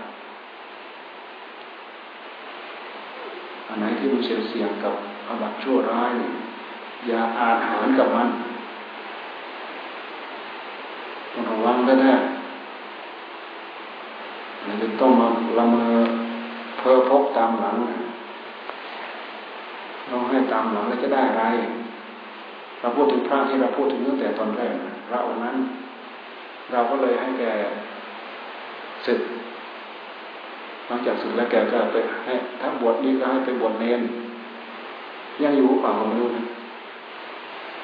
[3.67, 4.95] อันไหนที่มันเสี่ยงเสียงกับ
[5.29, 6.11] อบัตชั่วร้าย
[7.07, 8.29] อย่าอาหารกับมัน
[11.33, 12.32] ต้องระวังแน่ๆ
[14.73, 15.87] มันจะต้องมาละเมอ
[16.79, 17.77] เพอพกตามหลัง
[20.07, 21.45] เราให้ตามหลังแล้วจะได้อะไร
[22.81, 24.75] เราพูดถึงพระที่เราพูดถึงตั้งแต่ตอนแรก
[25.09, 25.57] พระองค์นั้น
[26.73, 27.45] เราก็เลยให้แก
[29.07, 29.21] ศึก
[30.87, 34.01] หลังจากศึกแล้วแกก็ไปให้ถ้าบวชนี้ก็ให้ไปบวชเนน
[35.43, 36.45] ยังอยู่เปล่าไม่รู้นะ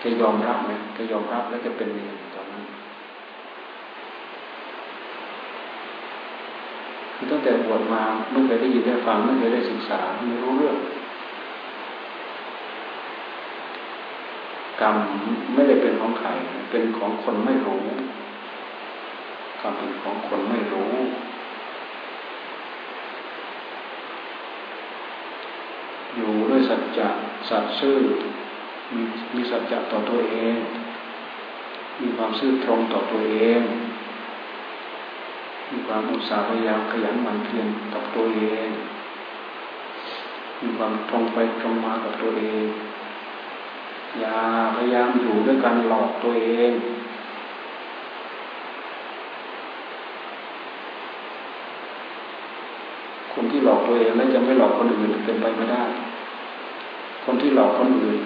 [0.01, 2.63] แกยอมรับไหมแกยอมรับแล้วจะเป็นเนนตอนนั้น
[7.21, 8.03] คือตั้งแต่บวชมา
[8.33, 10.77] ไม่เคยได้ยินได้ฟังไม่เคยได้ศึกษาไม่รู้เรื่อง
[14.81, 14.97] กรรม
[15.55, 16.29] ไม่ได้เป็นของใคร
[16.71, 17.85] เป็นของคนไม่รู้
[19.61, 20.95] กรรมเป็นของคนไม่รู้
[26.15, 27.09] อยู่ด้วยสัจจะ
[27.49, 27.99] สัตย์ซื่อ
[28.95, 29.03] มี
[29.35, 30.57] มีสัจจะต่อตัวเอง
[32.01, 33.61] มีความซื่อตรงต่อตัวเอง
[35.71, 38.69] มีความอุตสาห์พยายามขยันหมั่นเพียรกับตัวเอง
[40.61, 42.65] มีความตรงไปตรงมากับตัวเอง
[44.21, 44.37] อย่า
[44.77, 46.71] พยายามอยู่ด้วยการหลอกตัวเอง
[53.33, 55.83] คนที่หลอกตัวเองแล้วจะไม่หลอกคนอื่นเป็นไปไม่ได้
[57.25, 58.19] คนที่หลอกคนอื่น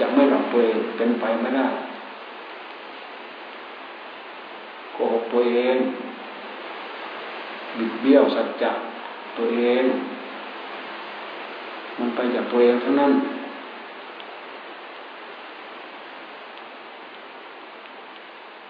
[0.00, 1.66] จะไม่หลอกตัวเองเป็นไปไม่ได้
[4.92, 5.76] โกหกตัวเอง
[7.78, 8.70] บิดเบี้ยวสัจจะ
[9.36, 9.84] ตัวเอง
[11.98, 13.12] มันไปจากตัวเองเท่านั้น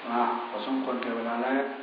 [0.09, 1.80] อ่าพอสมควรแก่เวลาแล้ว